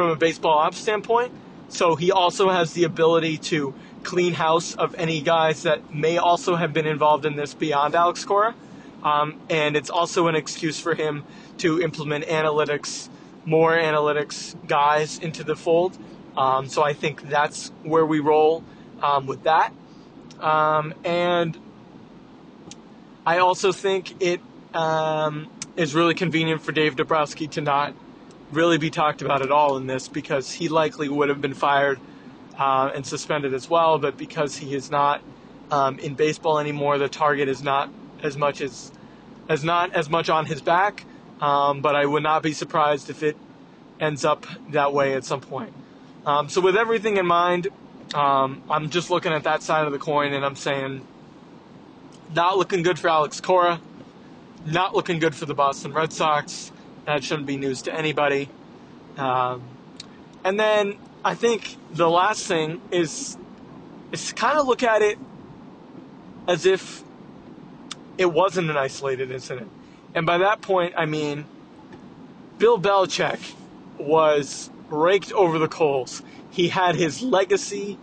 from 0.00 0.08
a 0.08 0.16
baseball 0.16 0.56
ops 0.56 0.78
standpoint. 0.78 1.30
So 1.68 1.94
he 1.94 2.10
also 2.10 2.48
has 2.48 2.72
the 2.72 2.84
ability 2.84 3.36
to 3.52 3.74
clean 4.02 4.32
house 4.32 4.74
of 4.74 4.94
any 4.94 5.20
guys 5.20 5.64
that 5.64 5.94
may 5.94 6.16
also 6.16 6.56
have 6.56 6.72
been 6.72 6.86
involved 6.86 7.26
in 7.26 7.36
this 7.36 7.52
beyond 7.52 7.94
Alex 7.94 8.24
Cora. 8.24 8.54
Um, 9.02 9.38
and 9.50 9.76
it's 9.76 9.90
also 9.90 10.26
an 10.28 10.36
excuse 10.36 10.80
for 10.80 10.94
him 10.94 11.22
to 11.58 11.82
implement 11.82 12.24
analytics, 12.24 13.10
more 13.44 13.72
analytics 13.72 14.56
guys 14.66 15.18
into 15.18 15.44
the 15.44 15.54
fold. 15.54 15.98
Um, 16.34 16.66
so 16.66 16.82
I 16.82 16.94
think 16.94 17.28
that's 17.28 17.70
where 17.82 18.06
we 18.06 18.20
roll 18.20 18.64
um, 19.02 19.26
with 19.26 19.42
that. 19.42 19.70
Um, 20.40 20.94
and 21.04 21.58
I 23.26 23.40
also 23.40 23.70
think 23.70 24.22
it 24.22 24.40
um, 24.72 25.50
is 25.76 25.94
really 25.94 26.14
convenient 26.14 26.62
for 26.62 26.72
Dave 26.72 26.96
Dombrowski 26.96 27.48
to 27.48 27.60
not 27.60 27.94
really 28.52 28.78
be 28.78 28.90
talked 28.90 29.22
about 29.22 29.42
at 29.42 29.50
all 29.50 29.76
in 29.76 29.86
this 29.86 30.08
because 30.08 30.50
he 30.50 30.68
likely 30.68 31.08
would 31.08 31.28
have 31.28 31.40
been 31.40 31.54
fired 31.54 32.00
uh, 32.58 32.90
and 32.94 33.06
suspended 33.06 33.54
as 33.54 33.68
well. 33.68 33.98
But 33.98 34.16
because 34.16 34.56
he 34.56 34.74
is 34.74 34.90
not 34.90 35.22
um, 35.70 35.98
in 35.98 36.14
baseball 36.14 36.58
anymore, 36.58 36.98
the 36.98 37.08
target 37.08 37.48
is 37.48 37.62
not 37.62 37.90
as 38.22 38.36
much 38.36 38.60
as 38.60 38.92
as 39.48 39.64
not 39.64 39.92
as 39.94 40.08
much 40.08 40.28
on 40.28 40.46
his 40.46 40.60
back. 40.60 41.04
Um, 41.40 41.80
but 41.80 41.96
I 41.96 42.04
would 42.04 42.22
not 42.22 42.42
be 42.42 42.52
surprised 42.52 43.08
if 43.08 43.22
it 43.22 43.36
ends 43.98 44.24
up 44.24 44.46
that 44.70 44.92
way 44.92 45.14
at 45.14 45.24
some 45.24 45.40
point. 45.40 45.72
Um, 46.26 46.48
so 46.48 46.60
with 46.60 46.76
everything 46.76 47.16
in 47.16 47.26
mind, 47.26 47.68
um, 48.14 48.62
I'm 48.68 48.90
just 48.90 49.10
looking 49.10 49.32
at 49.32 49.44
that 49.44 49.62
side 49.62 49.86
of 49.86 49.92
the 49.92 49.98
coin 49.98 50.32
and 50.32 50.44
I'm 50.44 50.56
saying, 50.56 51.06
not 52.34 52.58
looking 52.58 52.82
good 52.82 52.98
for 52.98 53.08
Alex 53.08 53.40
Cora, 53.40 53.80
not 54.66 54.94
looking 54.94 55.18
good 55.18 55.34
for 55.34 55.46
the 55.46 55.54
Boston 55.54 55.92
Red 55.92 56.12
Sox. 56.12 56.72
That 57.06 57.24
shouldn't 57.24 57.46
be 57.46 57.56
news 57.56 57.82
to 57.82 57.94
anybody. 57.94 58.48
Um, 59.16 59.62
and 60.44 60.58
then 60.58 60.96
I 61.24 61.34
think 61.34 61.76
the 61.92 62.08
last 62.08 62.46
thing 62.46 62.80
is 62.90 63.36
is 64.12 64.32
kind 64.32 64.58
of 64.58 64.66
look 64.66 64.82
at 64.82 65.02
it 65.02 65.18
as 66.48 66.66
if 66.66 67.02
it 68.18 68.26
wasn't 68.26 68.70
an 68.70 68.76
isolated 68.76 69.30
incident. 69.30 69.70
And 70.14 70.26
by 70.26 70.38
that 70.38 70.60
point, 70.60 70.94
I 70.96 71.06
mean 71.06 71.44
Bill 72.58 72.78
Belichick 72.78 73.54
was 73.98 74.70
raked 74.88 75.32
over 75.32 75.58
the 75.58 75.68
coals. 75.68 76.22
He 76.50 76.68
had 76.68 76.96
his 76.96 77.22
legacy 77.22 77.98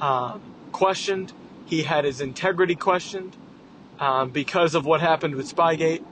um, 0.00 0.40
questioned. 0.72 1.32
He 1.66 1.82
had 1.82 2.04
his 2.04 2.20
integrity 2.20 2.74
questioned 2.74 3.36
um, 3.98 4.30
because 4.30 4.74
of 4.74 4.86
what 4.86 5.00
happened 5.00 5.34
with 5.34 5.54
Spygate. 5.54 6.02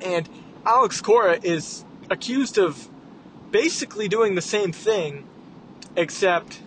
And 0.00 0.28
Alex 0.66 1.00
Cora 1.00 1.38
is 1.42 1.84
accused 2.10 2.58
of 2.58 2.88
basically 3.50 4.08
doing 4.08 4.34
the 4.34 4.42
same 4.42 4.72
thing, 4.72 5.26
except 5.96 6.60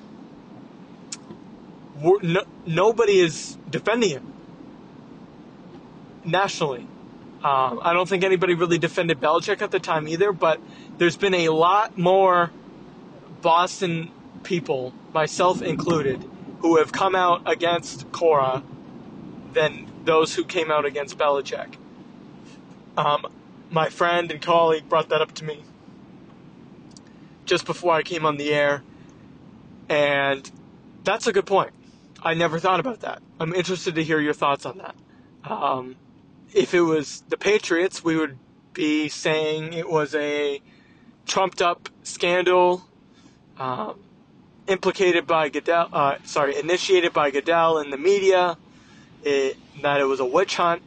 no, 2.22 2.44
nobody 2.66 3.20
is 3.20 3.58
defending 3.70 4.12
him 4.12 4.34
nationally. 6.24 6.88
Um, 7.44 7.80
I 7.82 7.94
don't 7.94 8.08
think 8.08 8.24
anybody 8.24 8.54
really 8.54 8.78
defended 8.78 9.20
Belichick 9.20 9.62
at 9.62 9.72
the 9.72 9.80
time 9.80 10.08
either, 10.08 10.32
but 10.32 10.60
there's 10.98 11.18
been 11.18 11.34
a 11.34 11.50
lot 11.50 11.98
more 11.98 12.52
Boston 13.42 14.12
people, 14.44 14.94
myself 15.14 15.62
included, 15.62 16.24
who 16.60 16.78
have 16.78 16.92
come 16.92 17.16
out 17.16 17.42
against 17.46 18.12
Cora 18.12 18.64
than 19.54 19.88
those 20.04 20.34
who 20.36 20.44
came 20.44 20.72
out 20.72 20.86
against 20.86 21.18
Belichick. 21.18 21.76
Um, 22.98 23.28
my 23.70 23.90
friend 23.90 24.32
and 24.32 24.42
colleague 24.42 24.88
brought 24.90 25.10
that 25.10 25.22
up 25.22 25.34
to 25.34 25.46
me 25.46 25.64
just 27.46 27.66
before 27.66 27.94
I 27.94 28.04
came 28.04 28.26
on 28.26 28.38
the 28.38 28.54
air, 28.54 28.84
and 29.90 30.50
that's 31.04 31.28
a 31.28 31.34
good 31.34 31.46
point. 31.46 31.72
I 32.22 32.34
never 32.34 32.60
thought 32.60 32.80
about 32.80 33.02
that. 33.02 33.22
I'm 33.40 33.54
interested 33.54 33.96
to 33.96 34.04
hear 34.04 34.20
your 34.20 34.34
thoughts 34.34 34.66
on 34.66 34.80
that. 34.80 34.96
Um, 35.50 35.96
if 36.54 36.74
it 36.74 36.82
was 36.82 37.24
the 37.30 37.38
Patriots, 37.38 38.04
we 38.04 38.18
would 38.18 38.38
be 38.74 39.08
saying 39.08 39.74
it 39.74 39.90
was 39.90 40.14
a 40.14 40.62
trumped 41.26 41.62
up 41.62 41.90
scandal 42.04 42.84
um, 43.58 44.00
implicated 44.68 45.26
by 45.26 45.50
Goodell, 45.50 45.90
uh, 45.92 46.18
sorry, 46.24 46.58
initiated 46.58 47.14
by 47.14 47.32
Goodell 47.32 47.80
in 47.80 47.90
the 47.90 47.98
media, 47.98 48.58
it, 49.24 49.58
that 49.82 50.00
it 50.00 50.06
was 50.06 50.20
a 50.20 50.26
witch 50.26 50.56
hunt. 50.58 50.82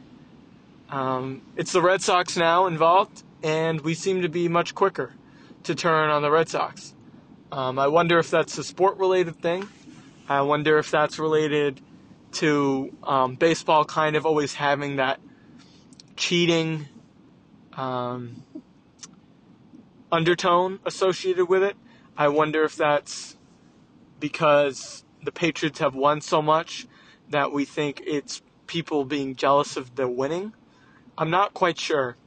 Um, 0.91 1.41
it's 1.55 1.71
the 1.71 1.81
Red 1.81 2.01
Sox 2.01 2.35
now 2.35 2.67
involved, 2.67 3.23
and 3.41 3.79
we 3.79 3.93
seem 3.93 4.23
to 4.23 4.29
be 4.29 4.49
much 4.49 4.75
quicker 4.75 5.13
to 5.63 5.73
turn 5.73 6.09
on 6.09 6.21
the 6.21 6.29
Red 6.29 6.49
Sox. 6.49 6.93
Um, 7.51 7.79
I 7.79 7.87
wonder 7.87 8.19
if 8.19 8.29
that's 8.29 8.57
a 8.57 8.63
sport 8.63 8.97
related 8.97 9.41
thing. 9.41 9.67
I 10.27 10.41
wonder 10.41 10.77
if 10.79 10.91
that's 10.91 11.17
related 11.17 11.79
to 12.33 12.93
um, 13.03 13.35
baseball 13.35 13.85
kind 13.85 14.15
of 14.15 14.25
always 14.25 14.53
having 14.53 14.97
that 14.97 15.19
cheating 16.17 16.87
um, 17.73 18.43
undertone 20.11 20.79
associated 20.85 21.45
with 21.45 21.63
it. 21.63 21.77
I 22.17 22.27
wonder 22.27 22.63
if 22.63 22.75
that's 22.75 23.37
because 24.19 25.05
the 25.23 25.31
Patriots 25.31 25.79
have 25.79 25.95
won 25.95 26.21
so 26.21 26.41
much 26.41 26.85
that 27.29 27.51
we 27.53 27.63
think 27.65 28.01
it's 28.05 28.41
people 28.67 29.05
being 29.05 29.35
jealous 29.35 29.77
of 29.77 29.95
the 29.95 30.07
winning. 30.07 30.53
I'm 31.21 31.29
not 31.29 31.53
quite 31.53 31.77
sure. 31.77 32.17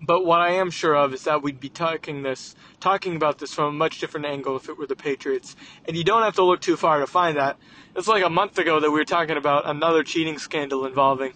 But 0.00 0.24
what 0.24 0.40
I 0.40 0.52
am 0.52 0.70
sure 0.70 0.96
of 0.96 1.12
is 1.12 1.24
that 1.24 1.42
we'd 1.42 1.60
be 1.60 1.68
talking 1.68 2.22
this, 2.22 2.54
talking 2.80 3.16
about 3.16 3.38
this 3.38 3.52
from 3.52 3.66
a 3.66 3.72
much 3.72 4.00
different 4.00 4.24
angle 4.24 4.56
if 4.56 4.70
it 4.70 4.78
were 4.78 4.86
the 4.86 4.96
Patriots. 4.96 5.54
And 5.86 5.94
you 5.94 6.02
don't 6.02 6.22
have 6.22 6.36
to 6.36 6.42
look 6.42 6.62
too 6.62 6.78
far 6.78 7.00
to 7.00 7.06
find 7.06 7.36
that. 7.36 7.58
It's 7.94 8.08
like 8.08 8.24
a 8.24 8.30
month 8.30 8.58
ago 8.58 8.80
that 8.80 8.90
we 8.90 8.98
were 8.98 9.04
talking 9.04 9.36
about 9.36 9.68
another 9.68 10.02
cheating 10.02 10.38
scandal 10.38 10.86
involving 10.86 11.34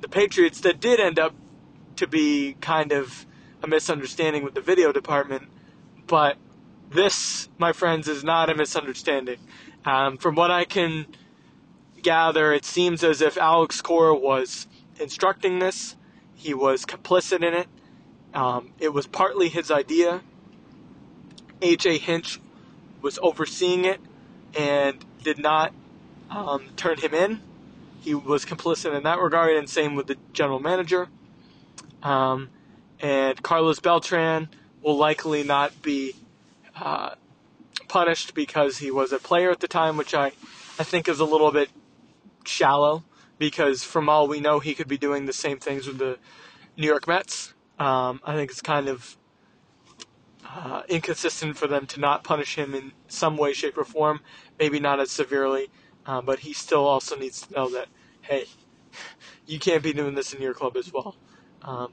the 0.00 0.08
Patriots 0.08 0.60
that 0.60 0.78
did 0.78 1.00
end 1.00 1.18
up 1.18 1.34
to 1.96 2.06
be 2.06 2.56
kind 2.60 2.92
of 2.92 3.26
a 3.60 3.66
misunderstanding 3.66 4.44
with 4.44 4.54
the 4.54 4.60
video 4.60 4.92
department. 4.92 5.48
But 6.06 6.36
this, 6.90 7.48
my 7.58 7.72
friends, 7.72 8.06
is 8.06 8.22
not 8.22 8.50
a 8.50 8.54
misunderstanding. 8.54 9.38
Um, 9.84 10.16
from 10.16 10.36
what 10.36 10.52
I 10.52 10.64
can 10.64 11.06
gather, 12.02 12.52
it 12.52 12.64
seems 12.64 13.02
as 13.02 13.20
if 13.20 13.36
Alex 13.36 13.82
Cora 13.82 14.14
was 14.14 14.68
instructing 15.00 15.58
this. 15.58 15.96
He 16.34 16.54
was 16.54 16.84
complicit 16.84 17.42
in 17.42 17.54
it. 17.54 17.68
Um, 18.34 18.72
it 18.78 18.92
was 18.92 19.06
partly 19.06 19.48
his 19.48 19.70
idea. 19.70 20.20
AJ 21.60 22.00
Hinch 22.00 22.40
was 23.00 23.18
overseeing 23.22 23.84
it 23.84 24.00
and 24.58 25.04
did 25.22 25.38
not 25.38 25.72
um, 26.30 26.68
turn 26.76 26.98
him 26.98 27.14
in. 27.14 27.40
He 28.00 28.14
was 28.14 28.44
complicit 28.44 28.96
in 28.96 29.02
that 29.04 29.18
regard, 29.18 29.56
and 29.56 29.68
same 29.68 29.94
with 29.94 30.06
the 30.06 30.16
general 30.32 30.60
manager. 30.60 31.08
Um, 32.02 32.50
and 33.00 33.42
Carlos 33.42 33.80
Beltran 33.80 34.48
will 34.82 34.96
likely 34.96 35.42
not 35.42 35.82
be 35.82 36.14
uh, 36.78 37.14
punished 37.88 38.34
because 38.34 38.78
he 38.78 38.90
was 38.90 39.12
a 39.12 39.18
player 39.18 39.50
at 39.50 39.60
the 39.60 39.68
time, 39.68 39.96
which 39.96 40.14
I, 40.14 40.26
I 40.78 40.84
think 40.84 41.08
is 41.08 41.20
a 41.20 41.24
little 41.24 41.50
bit 41.50 41.70
shallow 42.44 43.02
because 43.38 43.84
from 43.84 44.08
all 44.08 44.28
we 44.28 44.40
know, 44.40 44.60
he 44.60 44.74
could 44.74 44.88
be 44.88 44.98
doing 44.98 45.26
the 45.26 45.32
same 45.32 45.58
things 45.58 45.86
with 45.86 45.98
the 45.98 46.18
New 46.76 46.86
York 46.86 47.06
Mets. 47.06 47.54
Um, 47.78 48.20
I 48.24 48.34
think 48.34 48.50
it's 48.50 48.62
kind 48.62 48.88
of 48.88 49.16
uh, 50.44 50.82
inconsistent 50.88 51.56
for 51.56 51.66
them 51.66 51.86
to 51.86 52.00
not 52.00 52.24
punish 52.24 52.56
him 52.56 52.74
in 52.74 52.92
some 53.08 53.36
way, 53.36 53.52
shape, 53.52 53.76
or 53.76 53.84
form. 53.84 54.20
Maybe 54.58 54.80
not 54.80 55.00
as 55.00 55.10
severely, 55.10 55.70
uh, 56.06 56.22
but 56.22 56.40
he 56.40 56.52
still 56.52 56.86
also 56.86 57.16
needs 57.16 57.42
to 57.42 57.52
know 57.52 57.68
that, 57.70 57.88
hey, 58.22 58.46
you 59.46 59.58
can't 59.58 59.82
be 59.82 59.92
doing 59.92 60.14
this 60.14 60.32
in 60.32 60.40
your 60.40 60.54
club 60.54 60.76
as 60.76 60.92
well. 60.92 61.16
Um, 61.62 61.92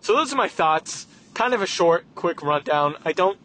so 0.00 0.14
those 0.14 0.32
are 0.32 0.36
my 0.36 0.48
thoughts. 0.48 1.06
Kind 1.34 1.52
of 1.52 1.62
a 1.62 1.66
short, 1.66 2.06
quick 2.14 2.42
rundown. 2.42 2.96
I 3.04 3.12
don't 3.12 3.38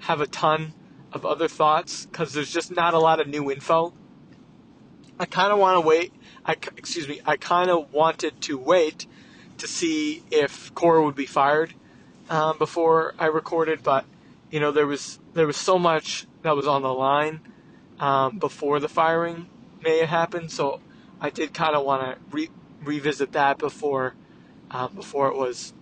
have 0.00 0.20
a 0.20 0.26
ton 0.26 0.72
of 1.12 1.24
other 1.24 1.48
thoughts 1.48 2.06
because 2.06 2.32
there's 2.32 2.52
just 2.52 2.74
not 2.74 2.94
a 2.94 2.98
lot 2.98 3.20
of 3.20 3.28
new 3.28 3.50
info. 3.50 3.92
I 5.18 5.24
kind 5.24 5.52
of 5.52 5.58
want 5.58 5.76
to 5.76 5.86
wait. 5.86 6.12
I 6.44 6.52
excuse 6.76 7.08
me. 7.08 7.20
I 7.24 7.36
kind 7.36 7.70
of 7.70 7.92
wanted 7.92 8.40
to 8.42 8.58
wait 8.58 9.06
to 9.58 9.66
see 9.66 10.22
if 10.30 10.74
Cora 10.74 11.02
would 11.04 11.14
be 11.14 11.26
fired 11.26 11.74
um, 12.28 12.58
before 12.58 13.14
I 13.18 13.26
recorded, 13.26 13.82
but 13.82 14.04
you 14.50 14.60
know 14.60 14.72
there 14.72 14.86
was 14.86 15.18
there 15.34 15.46
was 15.46 15.56
so 15.56 15.78
much 15.78 16.26
that 16.42 16.54
was 16.54 16.66
on 16.66 16.82
the 16.82 16.92
line 16.92 17.40
um, 17.98 18.38
before 18.38 18.80
the 18.80 18.88
firing 18.88 19.48
may 19.82 19.98
have 19.98 20.08
happened, 20.08 20.50
so 20.52 20.80
I 21.20 21.30
did 21.30 21.54
kind 21.54 21.74
of 21.74 21.84
want 21.84 22.02
to 22.02 22.18
re- 22.30 22.50
revisit 22.82 23.32
that 23.32 23.58
before 23.58 24.14
um, 24.70 24.94
before 24.94 25.28
it 25.28 25.36
was 25.36 25.72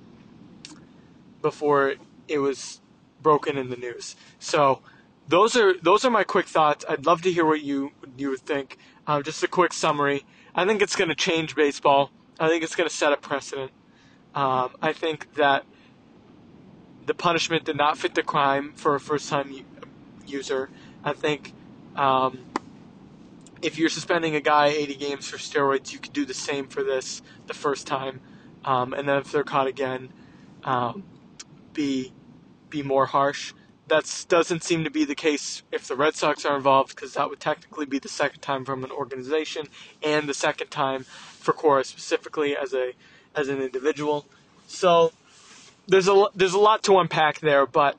before 1.43 1.95
it 2.29 2.39
was 2.39 2.81
broken 3.23 3.59
in 3.59 3.71
the 3.71 3.77
news. 3.77 4.17
So 4.39 4.81
those 5.29 5.57
are 5.57 5.75
those 5.81 6.05
are 6.05 6.11
my 6.11 6.25
quick 6.25 6.47
thoughts. 6.47 6.85
I'd 6.89 7.07
love 7.07 7.23
to 7.23 7.33
hear 7.33 7.45
what 7.45 7.63
you 7.63 7.93
you 8.17 8.31
would 8.31 8.41
think. 8.41 8.79
Um, 9.07 9.23
just 9.23 9.43
a 9.43 9.49
quick 9.49 9.73
summary. 9.73 10.25
I 10.55 10.65
think 10.65 10.81
it's 10.81 10.97
going 10.97 11.09
to 11.09 11.15
change 11.15 11.55
baseball. 11.55 12.11
I 12.41 12.49
think 12.49 12.65
it's 12.65 12.75
going 12.75 12.89
to 12.89 12.95
set 12.95 13.13
a 13.13 13.17
precedent. 13.17 13.71
Um, 14.35 14.75
I 14.81 14.93
think 14.93 15.35
that 15.35 15.65
the 17.07 17.15
punishment 17.15 17.65
did 17.65 17.77
not 17.77 17.99
fit 17.99 18.15
the 18.15 18.23
crime 18.23 18.73
for 18.75 18.95
a 18.95 19.01
first-time 19.01 19.65
user. 20.27 20.71
I 21.05 21.13
think 21.13 21.53
um, 21.97 22.39
if 23.63 23.79
you're 23.79 23.91
suspending 23.91 24.35
a 24.37 24.41
guy 24.41 24.69
80 24.69 24.95
games 24.95 25.29
for 25.29 25.37
steroids, 25.37 25.93
you 25.93 25.99
could 25.99 26.13
do 26.13 26.25
the 26.25 26.35
same 26.35 26.67
for 26.67 26.83
this 26.83 27.23
the 27.47 27.55
first 27.55 27.87
time, 27.87 28.21
um, 28.65 28.95
and 28.95 29.09
then 29.09 29.19
if 29.19 29.31
they're 29.31 29.45
caught 29.45 29.67
again, 29.67 30.13
um, 30.65 31.05
be 31.73 32.13
be 32.71 32.83
more 32.83 33.07
harsh. 33.07 33.53
That 33.89 34.25
doesn't 34.29 34.65
seem 34.65 34.85
to 34.85 34.91
be 34.91 35.05
the 35.05 35.15
case 35.15 35.63
if 35.71 35.87
the 35.87 35.95
Red 35.95 36.15
Sox 36.15 36.45
are 36.47 36.57
involved, 36.57 36.95
because 36.95 37.15
that 37.15 37.29
would 37.29 37.41
technically 37.41 37.85
be 37.85 37.99
the 37.99 38.09
second 38.09 38.41
time 38.41 38.65
from 38.65 38.83
an 38.83 38.91
organization 38.91 39.69
and 40.03 40.27
the 40.27 40.35
second 40.35 40.69
time 40.69 41.05
for 41.05 41.53
Cora 41.53 41.85
specifically 41.85 42.57
as 42.57 42.73
a 42.73 42.93
as 43.37 43.49
an 43.49 43.61
individual. 43.61 44.27
So 44.67 45.13
there's 45.87 46.09
a 46.09 46.27
there's 46.35 46.55
a 46.55 46.59
lot 46.59 46.83
to 46.85 46.99
unpack 46.99 47.41
there, 47.41 47.67
but 47.67 47.99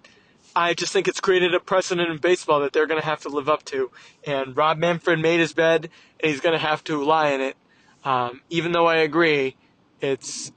I 0.56 0.74
just 0.74 0.94
think 0.94 1.08
it's 1.08 1.20
created 1.20 1.54
a 1.54 1.60
precedent 1.60 2.10
in 2.10 2.18
baseball 2.18 2.62
that 2.62 2.74
they're 2.74 2.88
going 2.88 3.02
to 3.02 3.06
have 3.06 3.22
to 3.22 3.30
live 3.30 3.50
up 3.50 3.64
to. 3.66 3.92
And 4.26 4.56
Rob 4.56 4.78
Manfred 4.78 5.20
made 5.20 5.40
his 5.40 5.54
bed, 5.54 5.90
and 6.20 6.32
he's 6.32 6.40
going 6.40 6.54
to 6.54 6.66
have 6.66 6.84
to 6.86 7.04
lie 7.04 7.32
in 7.32 7.42
it. 7.42 7.58
Um, 8.06 8.42
even 8.50 8.72
though 8.72 8.88
I 8.88 8.98
agree, 8.98 9.56
it's 10.00 10.52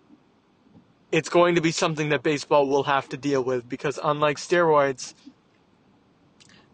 it's 1.10 1.28
going 1.28 1.54
to 1.54 1.60
be 1.60 1.70
something 1.70 2.10
that 2.10 2.22
baseball 2.22 2.66
will 2.68 2.84
have 2.84 3.08
to 3.08 3.16
deal 3.16 3.42
with 3.42 3.68
because 3.68 3.98
unlike 4.02 4.36
steroids, 4.36 5.14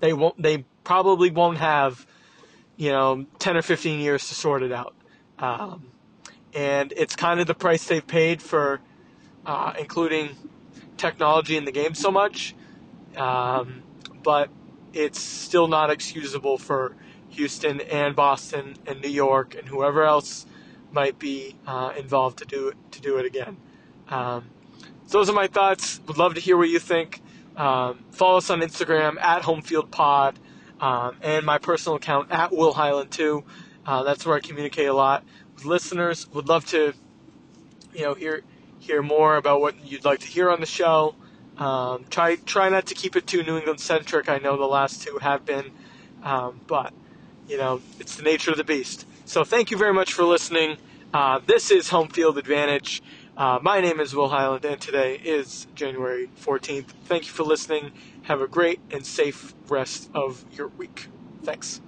they 0.01 0.12
won't 0.12 0.40
they 0.40 0.64
probably 0.83 1.31
won't 1.31 1.59
have 1.59 2.07
you 2.77 2.90
know 2.90 3.27
10 3.38 3.57
or 3.57 3.62
15 3.62 4.01
years 4.01 4.29
to 4.29 4.35
sort 4.35 4.62
it 4.62 4.73
out. 4.73 4.94
Um, 5.38 5.87
and 6.55 6.92
it's 6.97 7.16
kind 7.16 7.40
of 7.40 7.47
the 7.47 7.55
price 7.55 7.87
they've 7.87 8.07
paid 8.07 8.40
for 8.42 8.81
uh, 9.47 9.75
including 9.79 10.37
technology 10.97 11.57
in 11.57 11.64
the 11.64 11.73
game 11.73 11.94
so 11.94 12.11
much. 12.11 12.55
Um, 13.16 13.83
but 14.23 14.51
it's 14.92 15.20
still 15.20 15.68
not 15.68 15.90
excusable 15.90 16.59
for 16.59 16.97
Houston 17.31 17.81
and 17.81 18.14
Boston 18.14 18.77
and 18.87 19.01
New 19.01 19.09
York 19.09 19.55
and 19.55 19.68
whoever 19.68 20.05
else 20.05 20.47
might 20.92 21.18
be 21.18 21.57
uh, 21.66 21.92
involved 21.97 22.38
to 22.38 22.44
do 22.44 22.68
it 22.68 22.77
to 22.92 23.01
do 23.01 23.18
it 23.18 23.27
again. 23.27 23.57
Um, 24.09 24.51
so 25.07 25.19
those 25.19 25.31
are 25.31 25.35
my 25.35 25.47
thoughts. 25.47 26.01
Would 26.07 26.19
love 26.19 26.35
to 26.35 26.40
hear 26.40 26.57
what 26.57 26.69
you 26.69 26.79
think. 26.79 27.21
Um, 27.57 28.05
follow 28.11 28.38
us 28.38 28.51
on 28.51 28.61
Instagram 28.61 29.21
at 29.21 29.43
HomefieldPod 29.43 30.35
um, 30.81 31.17
and 31.23 31.47
my 31.47 31.59
personal 31.59 31.97
account 31.97 32.31
at 32.31 32.53
Will 32.53 32.73
Highland 32.73 33.11
too. 33.11 33.45
Uh, 33.87 34.03
that's 34.03 34.27
where 34.27 34.37
I 34.37 34.40
communicate 34.40 34.88
a 34.88 34.95
lot 34.95 35.25
with 35.55 35.64
listeners. 35.64 36.29
Would 36.33 36.49
love 36.49 36.64
to, 36.67 36.95
you 37.95 38.03
know, 38.03 38.14
hear 38.14 38.43
hear 38.81 39.03
more 39.03 39.37
about 39.37 39.61
what 39.61 39.75
you'd 39.85 40.05
like 40.05 40.21
to 40.21 40.27
hear 40.27 40.51
on 40.51 40.61
the 40.61 40.67
show. 40.67 41.14
Um, 41.59 42.05
try 42.11 42.37
try 42.37 42.69
not 42.69 42.87
to 42.87 42.95
keep 42.95 43.14
it 43.14 43.27
too 43.27 43.43
New 43.43 43.57
England 43.57 43.81
centric. 43.81 44.29
I 44.29 44.38
know 44.38 44.57
the 44.57 44.64
last 44.64 45.03
two 45.03 45.19
have 45.19 45.45
been, 45.45 45.71
um, 46.23 46.61
but 46.67 46.93
you 47.49 47.57
know 47.57 47.81
it's 48.01 48.17
the 48.17 48.23
nature 48.23 48.51
of 48.51 48.57
the 48.57 48.64
beast. 48.64 49.07
So 49.27 49.45
thank 49.45 49.71
you 49.71 49.77
very 49.77 49.95
much 49.95 50.12
for 50.12 50.25
listening. 50.25 50.79
Uh, 51.12 51.40
this 51.47 51.71
is 51.71 51.90
Home 51.90 52.09
Field 52.09 52.38
Advantage. 52.38 53.03
Uh, 53.37 53.59
my 53.62 53.81
name 53.81 53.99
is 53.99 54.14
Will 54.14 54.29
Highland, 54.29 54.64
and 54.64 54.81
today 54.81 55.16
is 55.16 55.66
January 55.75 56.29
14th. 56.40 56.87
Thank 57.07 57.25
you 57.25 57.33
for 57.33 57.42
listening. 57.42 57.90
Have 58.23 58.40
a 58.40 58.47
great 58.47 58.81
and 58.92 59.05
safe 59.05 59.57
rest 59.68 60.09
of 60.14 60.44
your 60.53 60.68
week. 60.68 61.09
Thanks. 61.42 61.81